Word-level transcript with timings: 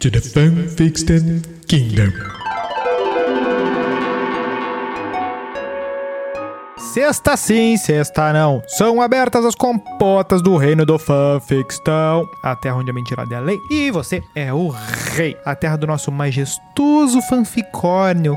To 0.00 0.10
the 0.10 0.18
Fanfiction 0.18 1.42
Kingdom. 1.68 2.10
Sexta 6.94 7.36
sim, 7.36 7.76
sexta 7.76 8.32
não. 8.32 8.62
São 8.66 9.02
abertas 9.02 9.44
as 9.44 9.54
compotas 9.54 10.40
do 10.40 10.56
reino 10.56 10.86
do 10.86 10.98
fanfictão. 10.98 12.26
A 12.42 12.56
terra 12.56 12.76
onde 12.76 12.90
a 12.90 12.94
mentira 12.94 13.26
é 13.30 13.34
a 13.34 13.40
lei. 13.40 13.58
E 13.70 13.90
você 13.90 14.22
é 14.34 14.50
o 14.54 14.68
rei. 15.14 15.36
A 15.44 15.54
terra 15.54 15.76
do 15.76 15.86
nosso 15.86 16.10
majestoso 16.10 17.20
fanficórnio. 17.28 18.34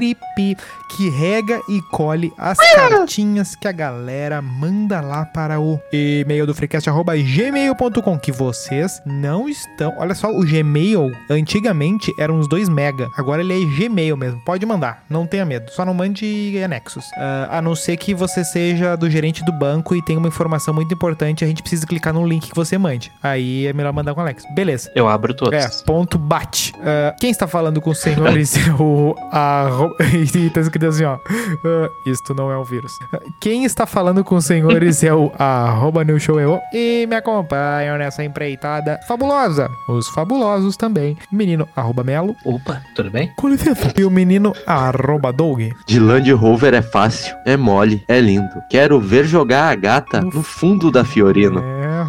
Pipiripi. 0.00 0.56
Que 0.96 1.10
rega 1.10 1.60
e 1.68 1.82
colhe 1.90 2.32
as 2.38 2.56
cartinhas 2.58 3.54
que 3.56 3.66
a 3.66 3.72
galera 3.72 4.40
manda 4.40 5.00
lá 5.00 5.24
para 5.26 5.60
o 5.60 5.80
e-mail 5.92 6.46
do 6.46 6.54
freecast.gmail.com. 6.54 8.18
Que 8.18 8.30
vocês 8.32 9.02
não 9.04 9.48
estão. 9.48 9.92
Olha 9.98 10.14
só, 10.14 10.30
o 10.30 10.40
Gmail 10.44 11.10
antigamente 11.28 12.12
era 12.18 12.32
uns 12.32 12.48
2 12.48 12.68
mega. 12.68 13.08
Agora 13.16 13.42
ele 13.42 13.62
é 13.62 13.66
Gmail 13.76 14.16
mesmo. 14.16 14.40
Pode 14.44 14.64
mandar. 14.64 15.02
Não 15.10 15.26
tenha 15.26 15.44
medo. 15.44 15.70
Só 15.72 15.84
não 15.84 15.92
mande 15.92 16.54
anexos. 16.64 17.04
Ah, 17.16 17.58
a 17.58 17.62
não 17.62 17.74
ser 17.74 17.96
que 17.96 18.14
você 18.14 18.44
seja 18.44 18.96
do 18.96 19.10
gerente 19.10 19.44
do 19.44 19.52
banco 19.52 19.94
e 19.94 20.02
tenha 20.02 20.18
uma 20.18 20.28
informação 20.28 20.72
muito 20.72 20.94
importante, 20.94 21.44
a 21.44 21.48
gente 21.48 21.62
precisa 21.62 21.86
clicar 21.86 22.14
no 22.14 22.26
link 22.26 22.48
que 22.48 22.54
você 22.54 22.78
mande. 22.78 23.10
Aí 23.22 23.66
é 23.66 23.72
melhor 23.72 23.92
mandar 23.92 24.14
com 24.14 24.20
o 24.20 24.22
Alex. 24.22 24.44
Beleza. 24.54 24.90
Eu 24.94 25.08
abro 25.08 25.34
todos. 25.34 25.52
É, 25.58 25.68
ponto 25.84 26.16
bate. 26.18 26.72
Ah, 26.80 27.14
quem 27.20 27.30
está 27.30 27.46
falando 27.46 27.80
com 27.80 27.90
os 27.90 27.98
senhores 27.98 28.56
é 28.66 28.70
o. 28.80 29.14
arro- 29.30 29.85
e 30.34 30.50
tá 30.50 30.60
escrito 30.60 30.86
assim, 30.86 31.04
ó. 31.04 31.18
Ah, 31.64 31.90
isto 32.04 32.34
não 32.34 32.50
é 32.50 32.58
um 32.58 32.64
vírus. 32.64 32.92
Quem 33.40 33.64
está 33.64 33.86
falando 33.86 34.24
com 34.24 34.36
os 34.36 34.44
senhores 34.44 35.02
é 35.02 35.12
o 35.12 35.32
arroba 35.38 36.04
New 36.04 36.18
Show 36.18 36.40
Eu. 36.40 36.60
E 36.72 37.06
me 37.08 37.16
acompanham 37.16 37.98
nessa 37.98 38.24
empreitada 38.24 38.98
fabulosa. 39.06 39.70
Os 39.88 40.08
fabulosos 40.08 40.76
também. 40.76 41.16
Menino 41.30 41.68
arroba 41.76 42.02
Melo. 42.02 42.34
Opa, 42.44 42.82
tudo 42.94 43.10
bem? 43.10 43.30
Com 43.36 43.48
licença. 43.48 43.92
E 43.96 44.04
o 44.04 44.10
menino 44.10 44.52
arroba 44.66 45.32
Doug. 45.32 45.60
De 45.86 46.00
Land 46.00 46.30
Rover 46.32 46.74
é 46.74 46.82
fácil, 46.82 47.34
é 47.44 47.56
mole, 47.56 48.04
é 48.08 48.20
lindo. 48.20 48.62
Quero 48.70 49.00
ver 49.00 49.24
jogar 49.24 49.70
a 49.70 49.74
gata 49.74 50.20
no 50.20 50.42
fundo 50.42 50.90
da 50.90 51.04
Fiorino. 51.04 51.60
É. 51.60 52.06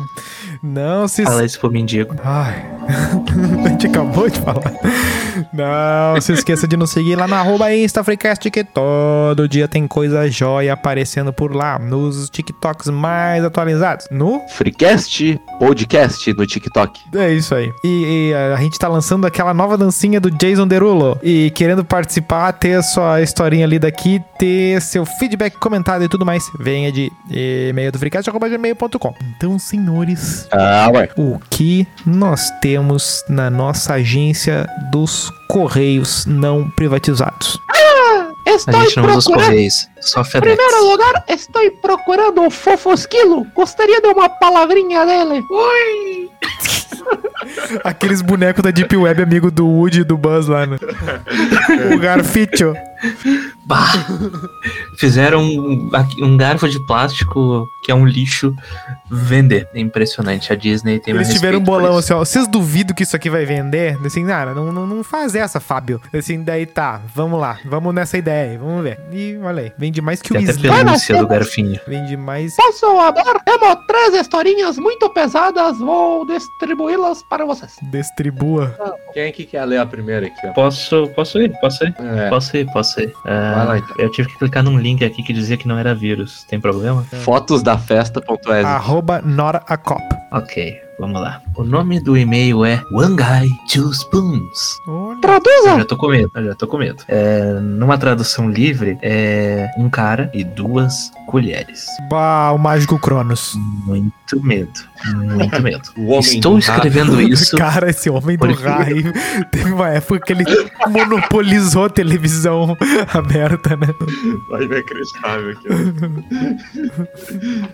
Não 0.63 1.07
se. 1.07 1.23
Fala 1.23 1.45
isso 1.45 1.59
pro 1.59 1.71
mendigo. 1.71 2.15
Ai. 2.23 2.76
a 3.65 3.69
gente 3.69 3.87
acabou 3.87 4.29
de 4.29 4.39
falar. 4.39 4.73
Não 5.53 6.19
se 6.21 6.33
esqueça 6.33 6.67
de 6.67 6.77
nos 6.77 6.91
seguir 6.91 7.15
lá 7.15 7.27
na 7.27 7.39
arroba 7.39 7.73
InstaFreecast, 7.73 8.49
que 8.49 8.63
todo 8.63 9.47
dia 9.47 9.67
tem 9.67 9.87
coisa 9.87 10.29
jóia 10.29 10.73
aparecendo 10.73 11.31
por 11.31 11.53
lá, 11.53 11.77
nos 11.77 12.29
TikToks 12.29 12.89
mais 12.89 13.43
atualizados. 13.43 14.07
No? 14.11 14.41
Freecast 14.49 15.39
Podcast 15.59 16.33
no 16.33 16.45
TikTok. 16.45 16.99
É 17.15 17.31
isso 17.31 17.53
aí. 17.53 17.71
E, 17.83 18.29
e 18.31 18.33
a 18.33 18.55
gente 18.57 18.77
tá 18.79 18.87
lançando 18.87 19.25
aquela 19.25 19.53
nova 19.53 19.77
dancinha 19.77 20.19
do 20.19 20.31
Jason 20.31 20.67
Derulo. 20.67 21.19
E 21.21 21.51
querendo 21.51 21.83
participar, 21.83 22.51
ter 22.53 22.81
sua 22.83 23.21
historinha 23.21 23.65
ali 23.65 23.79
daqui, 23.79 24.21
ter 24.39 24.81
seu 24.81 25.05
feedback 25.05 25.57
comentado 25.59 26.03
e 26.03 26.09
tudo 26.09 26.25
mais, 26.25 26.43
venha 26.59 26.91
de 26.91 27.11
e-mail 27.29 27.91
do 27.91 27.99
freecast.gmail.com. 27.99 29.13
Então, 29.35 29.59
senhores, 29.59 30.47
Ah, 30.51 30.87
o 31.17 31.39
que 31.49 31.87
nós 32.05 32.49
temos 32.61 32.76
na 33.29 33.49
nossa 33.49 33.95
agência 33.95 34.67
dos 34.91 35.31
Correios 35.49 36.25
não 36.25 36.69
privatizados. 36.71 37.57
A 38.45 38.51
Estou 38.51 38.81
gente 38.81 38.97
não 38.97 39.05
usa 39.09 39.17
os 39.17 39.23
procurando. 39.25 39.45
correios, 39.49 39.87
só 39.99 40.21
Em 40.21 40.25
FedEx. 40.25 40.55
primeiro 40.55 40.85
lugar, 40.91 41.23
estou 41.27 41.71
procurando 41.81 42.45
o 42.45 42.49
Fofosquilo. 42.49 43.45
Gostaria 43.53 44.01
de 44.01 44.07
uma 44.07 44.29
palavrinha 44.29 45.05
dele. 45.05 45.41
Oi! 45.51 46.29
Aqueles 47.83 48.21
bonecos 48.21 48.63
da 48.63 48.71
Deep 48.71 48.95
Web, 48.95 49.21
amigo 49.21 49.51
do 49.51 49.67
Woody 49.67 50.01
e 50.01 50.03
do 50.03 50.17
Buzz 50.17 50.47
lá, 50.47 50.65
né? 50.65 50.77
o 51.93 51.99
Garficho. 51.99 52.73
Bah! 53.65 53.93
Fizeram 54.97 55.43
um, 55.43 55.89
um 56.21 56.37
garfo 56.37 56.67
de 56.67 56.79
plástico 56.87 57.69
que 57.83 57.91
é 57.91 57.95
um 57.95 58.05
lixo 58.05 58.55
vender. 59.09 59.67
É 59.73 59.79
impressionante. 59.79 60.51
A 60.51 60.55
Disney 60.55 60.99
tem 60.99 61.13
Eles 61.13 61.27
mais 61.27 61.35
tiveram 61.35 61.59
um 61.59 61.63
bolão 61.63 61.97
assim, 61.97 62.13
ó. 62.13 62.19
Vocês 62.19 62.47
duvidam 62.47 62.95
que 62.95 63.03
isso 63.03 63.15
aqui 63.15 63.29
vai 63.29 63.45
vender? 63.45 63.97
Assim, 64.05 64.25
cara, 64.25 64.53
não, 64.53 64.71
não, 64.71 64.87
não 64.87 65.03
faz 65.03 65.35
essa, 65.35 65.59
Fábio. 65.59 66.01
Assim, 66.13 66.43
daí 66.43 66.65
tá, 66.65 67.01
vamos 67.13 67.39
lá, 67.39 67.59
vamos 67.65 67.93
nessa 67.93 68.17
ideia 68.17 68.51
aí, 68.51 68.57
vamos 68.57 68.83
ver. 68.83 68.99
E 69.11 69.37
olha 69.43 69.63
aí, 69.63 69.73
vende 69.77 70.01
mais 70.01 70.21
que 70.21 70.31
o 70.31 70.35
Tem 70.35 70.43
até 70.43 70.53
Slim. 70.53 70.69
pelúcia 70.71 71.17
do 71.17 71.27
garfinho. 71.27 71.79
Vende 71.87 72.17
mais. 72.17 72.55
Posso 72.55 72.85
hablar? 72.99 73.43
Temos 73.43 73.77
três 73.87 74.13
historinhas 74.15 74.77
muito 74.77 75.09
pesadas. 75.09 75.77
Vou 75.77 76.25
distribuí-las 76.25 77.23
para 77.23 77.36
vocês. 77.45 77.75
Distribua. 77.81 78.75
Quem 79.13 79.23
é 79.23 79.31
que 79.31 79.45
quer 79.45 79.63
ler 79.65 79.77
a 79.79 79.85
primeira 79.85 80.27
aqui, 80.27 80.47
ó? 80.47 80.53
Posso, 80.53 81.07
posso 81.15 81.39
ir? 81.41 81.51
Posso 81.59 81.83
ir? 81.85 81.95
É. 81.99 82.29
Posso 82.29 82.57
ir, 82.57 82.65
posso 82.71 82.99
ir. 83.01 83.13
Ah, 83.25 83.53
Vai 83.55 83.65
lá, 83.67 83.77
então. 83.79 83.95
Eu 83.99 84.11
tive 84.11 84.29
que 84.29 84.37
clicar 84.37 84.63
num 84.63 84.77
link 84.77 85.03
aqui 85.03 85.23
que 85.23 85.33
dizia 85.33 85.57
que 85.57 85.67
não 85.67 85.77
era 85.77 85.93
vírus. 85.95 86.43
Tem 86.45 86.59
problema? 86.59 87.03
Fotos 87.23 87.61
da 87.63 87.77
festa.es. 87.77 88.65
Arroba 88.65 89.21
Nora 89.21 89.61
a 89.67 89.77
Cop. 89.77 90.01
Ok, 90.31 90.81
vamos 90.99 91.21
lá. 91.21 91.41
O 91.55 91.63
nome 91.63 91.99
do 91.99 92.17
e-mail 92.17 92.63
é 92.65 92.81
One 92.91 93.15
Guy, 93.15 93.49
Two 93.71 93.91
Spoons. 93.91 94.79
Olha. 94.87 95.17
Eu 95.17 95.21
Traduza. 95.21 95.77
já 95.77 95.85
tô 95.85 95.97
com 95.97 96.07
medo, 96.09 96.31
eu 96.35 96.45
já 96.45 96.55
tô 96.55 96.67
com 96.67 96.77
medo. 96.77 97.03
É, 97.07 97.53
numa 97.59 97.97
tradução 97.97 98.49
livre, 98.49 98.97
é 99.01 99.67
um 99.77 99.89
cara 99.89 100.29
e 100.33 100.43
duas 100.43 101.11
colheres. 101.27 101.85
Bah, 102.09 102.51
o 102.51 102.57
Mágico 102.57 102.99
Cronos. 102.99 103.53
Muito 103.85 104.41
medo, 104.43 104.71
muito 105.13 105.61
medo. 105.61 105.89
O 105.97 106.11
homem 106.11 106.19
Estou 106.19 106.53
do 106.53 106.59
escrevendo 106.59 107.19
isso. 107.21 107.55
Cara, 107.57 107.89
esse 107.89 108.09
homem 108.09 108.37
do 108.37 108.53
raio. 108.53 109.11
Teve 109.51 109.71
uma 109.71 109.89
época 109.89 110.19
que 110.19 110.33
ele 110.33 110.45
monopolizou 110.87 111.85
a 111.85 111.89
televisão 111.89 112.77
aberta, 113.13 113.75
né? 113.75 113.87
Vai 114.49 114.63
inacreditável 114.63 115.51
aqui, 115.51 115.67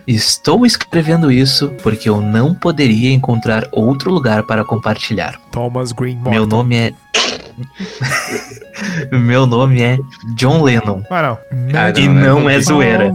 Estou 0.06 0.64
escrevendo 0.64 1.30
isso 1.30 1.70
porque 1.82 2.08
eu 2.08 2.20
não 2.20 2.54
poderia 2.54 3.13
encontrar 3.14 3.66
outro 3.72 4.10
lugar 4.10 4.42
para 4.42 4.64
compartilhar. 4.64 5.40
Thomas 5.50 5.92
Green 5.92 6.18
Meu 6.24 6.46
nome 6.46 6.76
é. 6.76 6.92
Meu 9.12 9.46
nome 9.46 9.80
é 9.80 9.98
John 10.34 10.62
Lennon. 10.62 11.02
Ah, 11.08 11.22
não. 11.22 11.38
Ah, 11.74 11.90
E 11.96 12.08
não, 12.08 12.40
não 12.40 12.50
é 12.50 12.60
zoeira. 12.60 13.14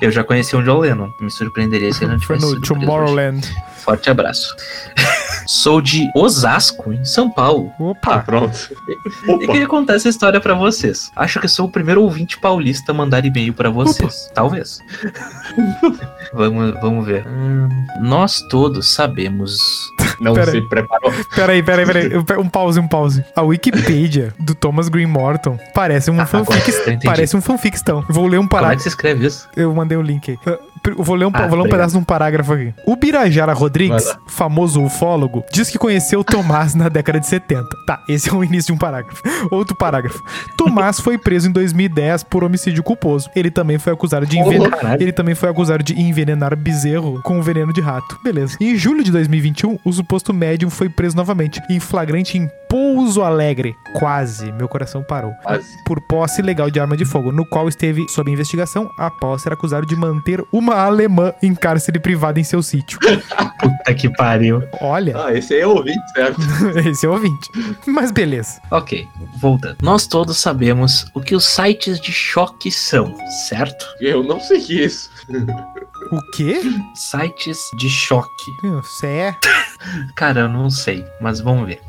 Eu 0.00 0.10
já 0.10 0.24
conheci 0.24 0.56
um 0.56 0.62
John 0.62 0.78
Lennon. 0.78 1.08
Me 1.20 1.30
surpreenderia 1.30 1.92
se 1.92 2.04
ele 2.04 2.12
não 2.12 2.20
Foi 2.20 2.36
tivesse 2.38 2.54
no 2.54 2.60
sido 2.60 2.60
preso 2.66 2.74
hoje. 2.80 2.86
Tomorrowland. 2.86 3.54
Forte 3.76 4.10
abraço. 4.10 4.54
Sou 5.50 5.80
de 5.80 6.10
Osasco, 6.14 6.92
em 6.92 7.02
São 7.06 7.30
Paulo. 7.30 7.72
Ah, 7.80 7.82
Opa. 7.84 8.18
pronto. 8.18 8.54
E 9.40 9.46
queria 9.46 9.66
contar 9.66 9.94
essa 9.94 10.08
história 10.08 10.40
pra 10.40 10.52
vocês. 10.54 11.10
Acho 11.16 11.40
que 11.40 11.48
sou 11.48 11.66
o 11.66 11.70
primeiro 11.70 12.02
ouvinte 12.02 12.38
paulista 12.38 12.92
a 12.92 12.94
mandar 12.94 13.24
e-mail 13.24 13.52
pra 13.54 13.70
vocês. 13.70 14.30
Talvez. 14.34 14.78
vamos, 16.32 16.74
vamos 16.80 17.06
ver. 17.06 17.26
Hum, 17.26 17.68
nós 18.00 18.42
todos 18.50 18.88
sabemos. 18.92 19.58
Não 20.20 20.34
Pera 20.34 20.50
se 20.50 20.56
aí. 20.58 20.68
preparou. 20.68 21.12
Peraí, 21.34 21.62
peraí, 21.62 21.86
peraí. 21.86 22.38
Um 22.38 22.48
pause, 22.48 22.80
um 22.80 22.88
pause. 22.88 23.24
A 23.36 23.42
Wikipedia 23.42 24.34
do 24.38 24.54
Thomas 24.54 24.88
Green 24.88 25.06
Morton 25.06 25.58
parece 25.74 26.10
um 26.10 26.20
Ah, 26.20 26.26
fanfic. 26.26 26.72
Parece 27.04 27.36
um 27.36 27.40
fanfictão. 27.40 28.04
Vou 28.08 28.26
ler 28.26 28.38
um 28.38 28.46
Como 28.46 28.48
é 28.48 28.50
parágrafo. 28.62 28.76
que 28.78 28.82
se 28.82 28.88
escreve 28.88 29.26
isso? 29.26 29.48
Eu 29.56 29.72
mandei 29.74 29.96
o 29.96 30.02
link 30.02 30.30
aí. 30.30 30.58
Eu 30.96 31.02
vou 31.02 31.16
ler 31.16 31.26
um, 31.26 31.30
Ah, 31.32 31.46
vou 31.46 31.58
ler 31.58 31.66
um 31.66 31.70
pedaço 31.70 31.92
de 31.92 31.98
um 31.98 32.04
parágrafo 32.04 32.52
aqui. 32.52 32.74
O 32.86 32.96
Birajara 32.96 33.52
Rodrigues, 33.52 34.16
famoso 34.28 34.82
ufólogo, 34.82 35.44
diz 35.52 35.70
que 35.70 35.78
conheceu 35.78 36.24
Tomás 36.24 36.74
na 36.74 36.88
década 36.88 37.20
de 37.20 37.26
70. 37.26 37.64
Tá, 37.86 38.02
esse 38.08 38.28
é 38.28 38.32
o 38.32 38.42
início 38.42 38.68
de 38.68 38.72
um 38.72 38.78
parágrafo. 38.78 39.22
Outro 39.50 39.76
parágrafo. 39.76 40.22
Tomás 40.56 41.00
foi 41.00 41.18
preso 41.18 41.48
em 41.48 41.52
2010 41.52 42.24
por 42.24 42.44
homicídio 42.44 42.82
culposo. 42.82 43.28
Ele 43.34 43.50
também 43.50 43.78
foi 43.78 43.92
acusado 43.92 44.26
de 44.26 44.38
envenenar. 44.38 44.96
Ele 45.00 45.12
também 45.12 45.34
foi 45.34 45.48
acusado 45.48 45.82
de 45.82 45.98
envenenar 46.00 46.56
bezerro 46.56 47.20
com 47.22 47.40
veneno 47.42 47.72
de 47.72 47.80
rato. 47.80 48.18
Beleza. 48.22 48.56
Em 48.60 48.76
julho 48.76 49.02
de 49.02 49.10
2021, 49.10 49.78
o 49.84 49.92
suposto 49.92 50.32
médium 50.32 50.70
foi 50.70 50.88
preso 50.88 51.16
novamente, 51.16 51.60
em 51.70 51.80
flagrante 51.80 52.38
em 52.38 52.50
Pouso 52.68 53.22
Alegre. 53.22 53.74
Quase, 53.98 54.52
meu 54.52 54.68
coração 54.68 55.02
parou 55.02 55.32
Quase. 55.42 55.66
por 55.84 56.00
posse 56.02 56.40
ilegal 56.40 56.70
de 56.70 56.78
arma 56.78 56.96
de 56.96 57.04
fogo, 57.04 57.32
no 57.32 57.44
qual 57.46 57.68
esteve 57.68 58.06
sob 58.08 58.30
investigação 58.30 58.90
após 58.98 59.42
ser 59.42 59.52
acusado 59.52 59.86
de 59.86 59.96
manter 59.96 60.44
uma 60.52 60.74
alemã 60.76 61.32
em 61.42 61.54
cárcere 61.54 61.98
privado 61.98 62.38
em 62.38 62.44
seu 62.44 62.62
sítio. 62.62 62.98
Puta 63.58 63.94
que 63.94 64.08
pariu. 64.10 64.62
Olha, 64.80 65.14
Ah, 65.24 65.32
esse 65.34 65.54
aí 65.54 65.60
é 65.60 65.66
ouvinte, 65.66 65.98
certo? 66.14 66.40
esse 66.88 67.06
é 67.06 67.08
o 67.08 67.12
ouvinte. 67.12 67.48
Mas 67.86 68.10
beleza. 68.12 68.60
Ok, 68.70 69.06
voltando. 69.40 69.78
Nós 69.82 70.06
todos 70.06 70.36
sabemos 70.38 71.06
o 71.14 71.20
que 71.20 71.34
os 71.34 71.44
sites 71.46 71.98
de 72.00 72.12
choque 72.12 72.70
são, 72.70 73.14
certo? 73.48 73.84
Eu 74.00 74.22
não 74.22 74.38
sei 74.40 74.58
o 74.58 74.64
que 74.64 74.80
é 74.82 74.84
isso. 74.84 75.10
O 76.12 76.30
quê? 76.36 76.60
Sites 76.94 77.58
de 77.78 77.88
choque. 77.90 78.52
Você 78.62 79.06
é? 79.06 79.36
Cara, 80.14 80.40
eu 80.42 80.48
não 80.48 80.70
sei, 80.70 81.04
mas 81.20 81.40
vamos 81.40 81.66
ver. 81.66 81.80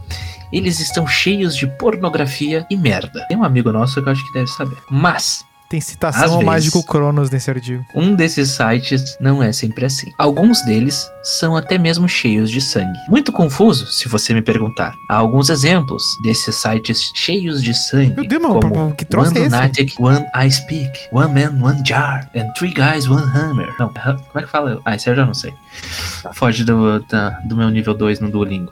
Eles 0.51 0.79
estão 0.79 1.05
cheios 1.07 1.55
de 1.55 1.67
pornografia 1.67 2.65
e 2.69 2.77
merda. 2.77 3.25
Tem 3.27 3.37
um 3.37 3.43
amigo 3.43 3.71
nosso 3.71 4.01
que 4.01 4.07
eu 4.07 4.11
acho 4.11 4.25
que 4.27 4.33
deve 4.33 4.47
saber. 4.47 4.77
Mas 4.89 5.43
Tem 5.69 5.79
citação 5.79 6.23
Às 6.23 6.31
ao 6.31 6.37
vezes. 6.39 6.45
mágico 6.47 6.83
Cronos 6.83 7.29
nesse 7.29 7.47
artigo. 7.51 7.85
Um 7.93 8.15
desses 8.15 8.49
sites 8.49 9.15
não 9.21 9.43
é 9.43 9.51
sempre 9.53 9.85
assim. 9.85 10.11
Alguns 10.17 10.63
deles 10.65 11.07
são 11.21 11.55
até 11.55 11.77
mesmo 11.77 12.09
cheios 12.09 12.49
de 12.49 12.59
sangue. 12.59 12.97
Muito 13.07 13.31
confuso, 13.31 13.85
se 13.85 14.07
você 14.07 14.33
me 14.33 14.41
perguntar. 14.41 14.95
Há 15.07 15.17
alguns 15.17 15.47
exemplos 15.51 16.03
desses 16.23 16.55
sites 16.55 17.11
cheios 17.13 17.61
de 17.61 17.75
sangue. 17.75 18.15
Meu 18.15 18.27
Deus, 18.27 18.41
mano, 18.41 18.59
como 18.59 18.95
que 18.95 19.05
troço 19.05 19.29
One 19.29 19.41
é 19.41 19.43
esse? 19.45 19.55
Lunatic, 19.55 19.99
One 19.99 20.25
I 20.35 20.51
Speak, 20.51 20.91
One 21.11 21.33
Man, 21.39 21.63
One 21.63 21.83
Jar, 21.85 22.27
and 22.35 22.51
Three 22.57 22.73
Guys, 22.73 23.07
One 23.07 23.21
Hammer. 23.37 23.71
Não, 23.79 23.89
como 23.93 24.17
é 24.37 24.41
que 24.41 24.49
fala? 24.49 24.81
Ah, 24.83 24.95
isso 24.95 25.07
eu 25.11 25.15
já 25.15 25.23
não 25.23 25.35
sei. 25.35 25.53
Foge 26.33 26.63
do, 26.63 26.99
da- 27.01 27.29
do 27.45 27.55
meu 27.55 27.69
nível 27.69 27.93
2 27.93 28.19
no 28.19 28.31
Duolingo. 28.31 28.71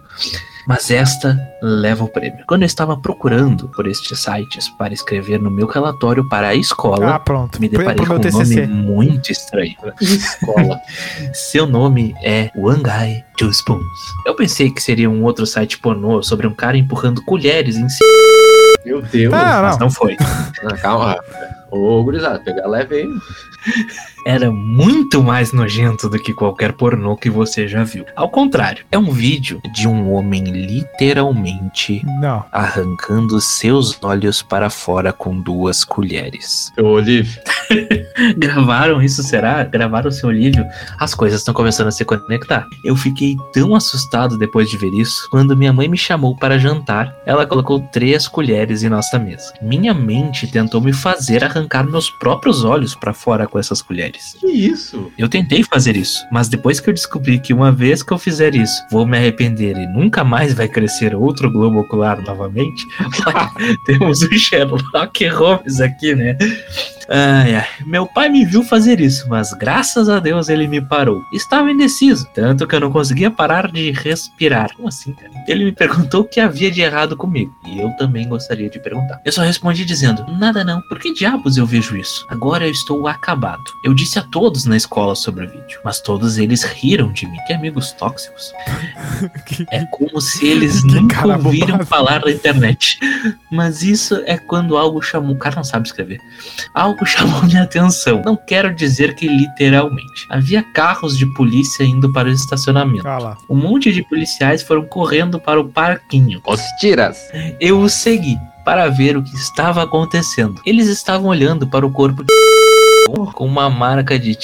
Mas 0.68 0.92
esta 0.92 1.40
leva 1.62 2.04
o 2.04 2.10
prêmio. 2.10 2.44
Quando 2.46 2.64
eu 2.64 2.66
estava 2.66 2.98
procurando 2.98 3.70
por 3.70 3.88
estes 3.88 4.20
sites 4.20 4.68
para 4.78 4.94
escrever 4.94 5.40
no 5.40 5.50
meu 5.50 5.66
relatório 5.66 6.28
para 6.28 6.50
a 6.50 6.56
escola, 6.56 7.16
Ah, 7.16 7.20
pronto. 7.20 7.60
me 7.62 7.70
deparei 7.70 7.96
pro 7.96 8.20
com 8.20 8.28
um 8.28 8.32
nome 8.32 8.68
muito 8.68 9.32
estranho. 9.32 9.76
Escola. 10.02 10.80
Seu 11.34 11.66
nome 11.66 12.14
é 12.22 12.52
One 12.56 12.84
Guy 12.84 13.24
Two 13.38 13.50
Spoons. 13.50 13.88
Eu 14.26 14.36
pensei 14.36 14.70
que 14.70 14.82
seria 14.84 15.10
um 15.10 15.24
outro 15.24 15.46
site 15.46 15.78
pornô 15.80 16.22
sobre 16.22 16.46
um 16.46 16.54
cara 16.54 16.78
empurrando 16.78 17.24
colheres 17.24 17.78
em 17.78 17.88
si, 17.88 18.04
Meu 18.86 19.02
Deus. 19.02 19.34
Ah, 19.34 19.62
mas 19.64 19.78
não. 19.78 19.88
não 19.88 19.92
foi. 19.92 20.18
Ah, 20.20 20.76
calma. 20.82 21.18
Ô, 21.72 22.04
gurizada, 22.04 22.40
pegar 22.40 22.68
leve 22.68 22.96
aí. 22.96 23.08
Era 24.28 24.52
muito 24.52 25.24
mais 25.24 25.54
nojento 25.54 26.10
do 26.10 26.20
que 26.20 26.34
qualquer 26.34 26.74
pornô 26.74 27.16
que 27.16 27.30
você 27.30 27.66
já 27.66 27.86
viu. 27.86 28.04
Ao 28.14 28.28
contrário, 28.28 28.84
é 28.92 28.98
um 28.98 29.10
vídeo 29.10 29.62
de 29.74 29.88
um 29.88 30.12
homem 30.12 30.44
literalmente 30.44 32.06
Não. 32.20 32.44
arrancando 32.52 33.40
seus 33.40 33.98
olhos 34.04 34.42
para 34.42 34.70
fora 34.70 35.14
com 35.14 35.40
duas 35.40 35.86
colheres. 35.86 36.74
Ô, 36.78 36.88
Olivia. 36.88 37.42
Gravaram 38.38 39.02
isso, 39.02 39.24
será? 39.24 39.64
Gravaram 39.64 40.10
o 40.10 40.12
seu 40.12 40.28
Olívio? 40.28 40.66
As 41.00 41.16
coisas 41.16 41.40
estão 41.40 41.54
começando 41.54 41.88
a 41.88 41.92
se 41.92 42.04
conectar. 42.04 42.66
Eu 42.84 42.98
fiquei 42.98 43.38
tão 43.54 43.76
assustado 43.76 44.38
depois 44.38 44.70
de 44.70 44.76
ver 44.76 44.94
isso. 44.94 45.26
Quando 45.32 45.56
minha 45.56 45.72
mãe 45.72 45.88
me 45.88 45.98
chamou 45.98 46.36
para 46.36 46.60
jantar, 46.60 47.16
ela 47.26 47.46
colocou 47.46 47.80
três 47.94 48.28
colheres 48.28 48.84
em 48.84 48.90
nossa 48.90 49.18
mesa. 49.18 49.54
Minha 49.62 49.94
mente 49.94 50.48
tentou 50.48 50.82
me 50.82 50.92
fazer 50.92 51.46
arrancar 51.46 51.86
meus 51.86 52.10
próprios 52.10 52.66
olhos 52.66 52.94
para 52.94 53.14
fora 53.14 53.48
com 53.48 53.58
essas 53.58 53.82
colheres. 53.82 54.17
Que 54.40 54.48
isso? 54.48 55.12
Eu 55.18 55.30
tentei 55.30 55.64
fazer 55.64 55.96
isso, 55.96 56.26
mas 56.32 56.50
depois 56.50 56.80
que 56.80 56.90
eu 56.90 56.94
descobri 56.94 57.40
que 57.40 57.54
uma 57.54 57.72
vez 57.72 58.04
que 58.04 58.12
eu 58.12 58.18
fizer 58.18 58.56
isso, 58.56 58.84
vou 58.92 59.06
me 59.06 59.18
arrepender 59.18 59.78
e 59.78 59.88
nunca 59.88 60.24
mais 60.24 60.54
vai 60.54 60.68
crescer 60.68 61.16
outro 61.16 61.52
globo 61.52 61.80
ocular 61.80 62.22
novamente, 62.22 62.86
temos 63.86 64.22
o 64.22 64.34
Sherlock 64.34 65.28
Holmes 65.28 65.80
aqui, 65.80 66.16
né? 66.16 66.38
Ai, 67.10 67.56
ai. 67.56 67.68
Meu 67.86 68.06
pai 68.06 68.30
me 68.30 68.46
viu 68.46 68.64
fazer 68.64 69.00
isso, 69.00 69.28
mas 69.30 69.54
graças 69.54 70.10
a 70.10 70.20
Deus 70.20 70.50
ele 70.50 70.68
me 70.68 70.82
parou. 70.82 71.24
Estava 71.32 71.72
indeciso, 71.72 72.28
tanto 72.34 72.68
que 72.68 72.76
eu 72.76 72.80
não 72.80 72.92
conseguia 72.92 73.32
parar 73.32 73.72
de 73.72 73.92
respirar. 73.92 74.74
Como 74.76 74.88
assim, 74.88 75.14
cara? 75.14 75.32
Ele 75.48 75.66
me 75.66 75.72
perguntou 75.72 76.22
o 76.22 76.26
que 76.26 76.40
havia 76.40 76.70
de 76.70 76.82
errado 76.82 77.16
comigo, 77.16 77.56
e 77.66 77.80
eu 77.80 77.90
também 77.92 78.28
gostaria 78.28 78.70
de 78.70 78.80
perguntar. 78.80 79.22
Eu 79.24 79.32
só 79.32 79.42
respondi 79.42 79.86
dizendo: 79.86 80.26
Nada 80.38 80.64
não, 80.64 80.82
por 80.90 81.00
que 81.00 81.14
diabos 81.14 81.58
eu 81.58 81.66
vejo 81.66 81.96
isso? 81.96 82.26
Agora 82.30 82.66
eu 82.66 82.72
estou 82.72 83.08
acabado. 83.08 83.64
Eu 83.84 83.94
disse 83.94 84.20
a 84.20 84.24
todos 84.24 84.66
na 84.66 84.76
escola 84.76 85.16
sobre 85.16 85.46
o 85.46 85.50
vídeo, 85.50 85.80
mas 85.84 86.02
todos 86.02 86.38
eles 86.38 86.64
riram 86.64 87.12
de 87.14 87.26
mim. 87.26 87.38
Que 87.48 87.54
amigos 87.54 87.92
tóxicos. 87.94 88.52
É 89.72 89.84
como 89.86 90.22
se 90.22 90.46
eles 90.46 90.82
Que 90.82 90.94
nunca 90.94 91.28
ouviram 91.28 91.86
falar 91.86 92.20
da 92.20 92.32
internet. 92.32 93.00
Mas 93.52 93.82
isso 93.82 94.22
é 94.26 94.38
quando 94.38 94.78
algo 94.78 95.02
chamou. 95.02 95.36
O 95.36 95.38
cara 95.38 95.56
não 95.56 95.64
sabe 95.64 95.88
escrever. 95.88 96.20
Algo 96.74 96.97
chamou 97.06 97.44
minha 97.44 97.64
atenção. 97.64 98.22
Não 98.26 98.36
quero 98.36 98.74
dizer 98.74 99.16
que 99.16 99.28
literalmente. 99.28 100.26
Havia 100.30 100.64
carros 100.64 101.18
de 101.18 101.26
polícia 101.34 101.84
indo 101.84 102.12
para 102.12 102.28
o 102.28 102.32
estacionamento. 102.32 103.04
Lá. 103.06 103.38
Um 103.50 103.56
monte 103.56 103.92
de 103.92 104.04
policiais 104.04 104.64
foram 104.64 104.86
correndo 104.86 105.40
para 105.40 105.60
o 105.60 105.70
parquinho. 105.70 106.42
Os 106.46 106.62
tiras. 106.80 107.18
Eu 107.60 107.80
os 107.80 107.94
segui 107.94 108.38
para 108.66 108.90
ver 108.90 109.16
o 109.16 109.24
que 109.24 109.36
estava 109.36 109.84
acontecendo. 109.84 110.62
Eles 110.66 110.88
estavam 110.88 111.30
olhando 111.30 111.68
para 111.68 111.86
o 111.86 111.92
corpo 111.92 112.24
de 112.24 112.28
uma 113.40 113.70
marca 113.70 114.18
de 114.20 114.38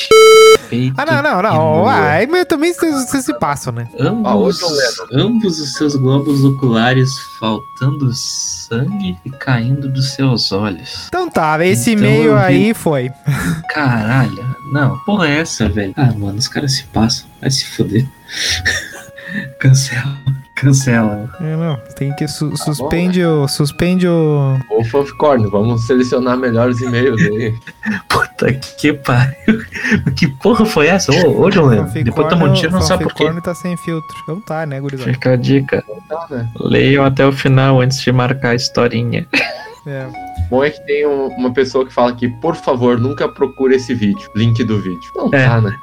feito 0.70 0.94
Ah, 0.98 1.06
não, 1.06 1.22
não, 1.22 1.40
e 1.40 1.44
não. 1.44 1.88
Ai, 1.88 2.26
mas 2.28 2.46
também 2.46 2.74
vocês 2.74 3.24
se 3.26 3.34
passam, 3.40 3.74
né? 3.74 3.88
Ambos, 4.00 4.62
Ah, 4.64 5.06
ambos 5.14 5.60
os 5.60 5.74
seus 5.74 5.96
globos 5.96 6.44
oculares 6.44 7.12
faltando 7.40 8.12
sangue 8.14 9.18
e 9.26 9.30
caindo 9.30 9.90
dos 9.90 10.12
seus 10.14 10.52
olhos. 10.52 11.06
Então 11.08 11.30
tá, 11.30 11.64
esse 11.66 11.92
Então 11.92 12.06
vi- 12.12 12.30
aí 12.32 12.74
foi. 12.74 13.12
Caralho, 13.70 14.56
não, 14.72 14.98
porra 15.00 15.28
é 15.28 15.40
essa, 15.42 15.68
velho? 15.70 15.94
Ah, 15.98 16.12
mano, 16.18 16.38
os 16.38 16.48
caras 16.48 16.74
se 16.74 16.84
passam, 16.86 17.28
vai 17.42 17.52
se 17.52 17.66
foder. 17.66 18.08
cancela, 19.60 20.16
cancela. 20.64 21.30
É, 21.42 21.56
não, 21.56 21.78
tem 21.96 22.14
que 22.16 22.28
su- 22.28 22.56
suspende 22.58 23.24
o. 23.24 23.48
Suspende 23.48 24.08
o. 24.08 24.58
Ô, 24.70 24.84
Fanficorn, 24.86 25.48
vamos 25.50 25.86
selecionar 25.86 26.38
melhores 26.38 26.80
e-mails 26.82 27.22
aí. 27.22 27.54
Puta 28.10 28.54
que 28.54 28.94
pariu. 28.94 29.36
Que 30.16 30.28
porra 30.28 30.66
foi 30.66 30.88
essa? 30.88 31.12
Ô, 31.12 31.42
ô 31.44 31.50
John 31.50 31.66
Lennon, 31.68 31.86
depois 32.04 32.28
toma 32.28 32.46
um 32.46 32.54
tiro, 32.54 32.72
não 32.72 32.82
sabe 32.82 33.04
por 33.04 33.14
quê. 33.14 33.24
Fanficorn 33.24 33.42
tá 33.42 33.54
sem 33.56 33.76
filtro. 33.78 34.16
Então 34.24 34.42
tá, 34.42 34.66
né, 34.66 34.80
gurizada? 34.80 35.12
Fica 35.14 35.32
a 35.34 35.36
dica, 35.36 35.84
Tá, 36.10 36.28
né? 36.30 36.48
leiam 36.60 37.04
até 37.06 37.26
o 37.26 37.32
final 37.32 37.82
antes 37.82 38.00
de 38.02 38.12
marcar 38.12 38.50
a 38.50 38.56
historinha. 38.56 39.28
É. 39.86 40.08
Bom 40.54 40.64
é 40.64 40.70
que 40.70 40.86
tem 40.86 41.08
um- 41.08 41.28
uma 41.30 41.52
pessoa 41.52 41.84
que 41.86 41.92
fala 41.92 42.14
que, 42.16 42.28
por 42.28 42.56
favor, 42.56 43.00
nunca 43.00 43.28
procure 43.28 43.76
esse 43.76 43.94
vídeo. 43.96 44.30
Link 44.36 44.64
do 44.64 44.80
vídeo. 44.80 45.12
Não 45.16 45.30
É. 45.34 45.48
tá, 45.48 45.60
né? 45.62 45.76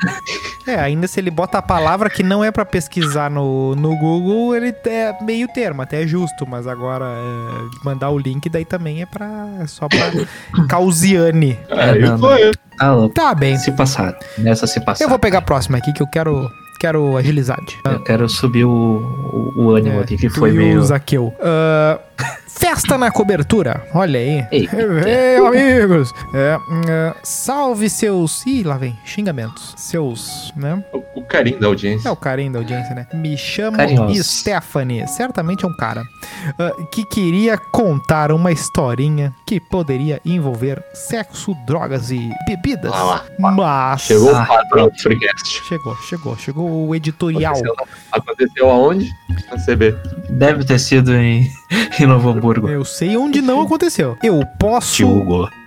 É, 0.66 0.74
ainda 0.76 1.08
se 1.08 1.18
ele 1.18 1.30
bota 1.30 1.58
a 1.58 1.62
palavra 1.62 2.08
que 2.08 2.22
não 2.22 2.44
é 2.44 2.52
pra 2.52 2.64
pesquisar 2.64 3.28
no, 3.28 3.74
no 3.74 3.96
Google, 3.96 4.54
ele 4.54 4.72
é 4.86 5.12
meio 5.24 5.48
termo, 5.48 5.82
até 5.82 6.04
é 6.04 6.06
justo, 6.06 6.46
mas 6.46 6.68
agora 6.68 7.04
é, 7.06 7.84
mandar 7.84 8.10
o 8.10 8.18
link 8.18 8.48
daí 8.48 8.64
também 8.64 9.02
é 9.02 9.06
pra. 9.06 9.26
É 9.60 9.66
só 9.66 9.88
pra 9.88 9.98
Causiane. 10.68 11.58
É, 11.68 11.90
Aí 11.90 11.98
não, 12.02 12.18
foi. 12.18 12.52
Tá 12.78 12.94
louco. 12.94 13.14
Tá 13.14 13.34
bem. 13.34 13.56
Se 13.58 13.72
passaram. 13.72 14.16
Nessa 14.38 14.66
se 14.68 14.78
passaram. 14.78 15.06
Eu 15.06 15.08
vou 15.10 15.18
pegar 15.18 15.38
a 15.38 15.42
próxima 15.42 15.78
aqui 15.78 15.92
que 15.92 16.02
eu 16.02 16.06
quero. 16.06 16.48
Quero 16.78 17.14
agilidade. 17.18 17.76
Eu 17.84 18.02
quero 18.04 18.26
subir 18.26 18.64
o, 18.64 18.70
o, 18.70 19.64
o 19.64 19.70
ânimo 19.74 19.98
É, 19.98 20.02
aqui, 20.02 20.16
que 20.16 20.28
tu 20.30 20.38
foi 20.38 20.48
e 20.48 20.52
o 20.52 20.56
meio. 20.56 20.82
Zaqueu. 20.82 21.30
Ah, 21.38 21.98
festa 22.58 22.98
na 22.98 23.10
cobertura. 23.10 23.86
Olha 23.94 24.18
aí. 24.18 24.44
Ei, 24.50 25.36
amigos. 25.36 26.12
É, 26.34 26.58
é, 26.88 27.14
salve 27.22 27.88
seus. 27.88 28.44
Ih, 28.46 28.62
lá 28.62 28.76
vem. 28.76 28.98
Xingamentos. 29.04 29.74
Seus, 29.76 30.52
né? 30.56 30.82
O, 30.92 31.20
o 31.20 31.22
carinho 31.24 31.58
da 31.60 31.66
audiência. 31.66 32.08
É 32.08 32.12
o 32.12 32.16
carinho 32.16 32.52
da 32.52 32.58
audiência, 32.58 32.94
né? 32.94 33.06
Me 33.14 33.36
chamo 33.36 33.76
Carinhosos. 33.76 34.26
Stephanie. 34.26 35.06
Certamente 35.08 35.64
é 35.64 35.68
um 35.68 35.76
cara. 35.76 36.02
ah, 36.58 36.70
que 36.92 37.04
queria 37.06 37.56
contar 37.56 38.32
uma 38.32 38.52
historinha 38.52 39.32
que 39.46 39.60
poderia 39.60 40.20
envolver 40.24 40.82
sexo, 40.94 41.54
drogas 41.66 42.10
e 42.10 42.30
bebidas. 42.46 42.90
Lá, 42.90 43.04
lá, 43.04 43.24
Mas. 43.38 44.02
Chegou 44.02 44.34
Ah, 44.34 44.42
o 44.42 44.46
padrão 44.46 44.88
do 44.88 44.98
Freecast. 45.00 45.62
Chegou, 45.68 45.96
chegou. 46.08 46.36
Chegou 46.36 46.88
o 46.88 46.94
editorial. 46.94 47.54
Aconteceu, 47.54 47.74
aconteceu 48.12 48.70
aonde? 48.70 49.10
Na 49.50 49.56
CB. 49.64 49.96
Deve 50.30 50.64
ter 50.64 50.78
sido 50.78 51.12
em, 51.14 51.48
em 51.98 52.06
Novo 52.06 52.39
Hamburgo. 52.40 52.68
Eu 52.68 52.84
sei 52.84 53.16
onde 53.16 53.40
não 53.40 53.60
aconteceu. 53.62 54.16
Eu 54.22 54.40
posso 54.58 55.06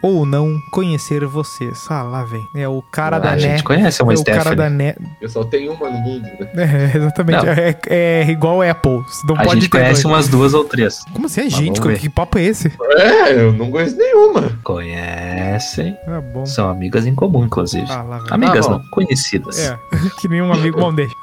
ou 0.01 0.25
não 0.25 0.59
conhecer 0.71 1.25
vocês. 1.25 1.85
Ah, 1.89 2.03
lá 2.03 2.23
vem. 2.25 2.45
É 2.55 2.67
o 2.67 2.81
cara 2.91 3.15
a 3.15 3.19
da 3.19 3.37
gente 3.37 3.51
net. 3.51 3.63
conhece 3.63 4.01
É 4.01 4.03
uma 4.03 4.13
o 4.13 4.17
Stephanie. 4.17 4.43
cara 4.43 4.55
da 4.55 4.69
net. 4.69 4.97
Eu 5.21 5.29
só 5.29 5.43
tenho 5.45 5.71
uma 5.73 5.89
no 5.89 5.97
mundo, 5.99 6.23
né? 6.23 6.49
É, 6.93 6.97
exatamente. 6.97 7.45
É, 7.47 7.75
é 7.87 8.29
igual 8.29 8.61
Apple. 8.61 9.01
Não 9.25 9.35
A 9.35 9.43
pode 9.43 9.61
gente 9.61 9.69
ter 9.69 9.77
conhece 9.77 10.03
dois. 10.03 10.05
umas 10.13 10.27
duas 10.27 10.53
ou 10.53 10.63
três. 10.65 10.99
Como 11.13 11.25
assim? 11.27 11.41
É 11.41 11.43
Mas 11.45 11.53
gente? 11.53 11.81
ver. 11.81 11.99
Que 11.99 12.09
papo 12.09 12.37
é 12.37 12.43
esse? 12.43 12.71
É, 12.97 13.33
eu 13.33 13.53
não 13.53 13.69
conheço 13.71 13.95
nenhuma. 13.97 14.51
Conhecem. 14.63 15.95
Ah, 16.07 16.21
bom. 16.21 16.45
São 16.45 16.69
amigas 16.69 17.05
em 17.05 17.15
comum, 17.15 17.45
inclusive. 17.45 17.85
Ah, 17.89 18.01
lá 18.03 18.17
vem. 18.19 18.27
Amigas 18.31 18.65
Ah, 18.67 18.71
não, 18.71 18.81
conhecidas. 18.91 19.59
É, 19.59 19.77
que 20.19 20.27
nenhum 20.27 20.51
amigo 20.51 20.79
bom 20.79 20.93
deixa. 20.93 21.13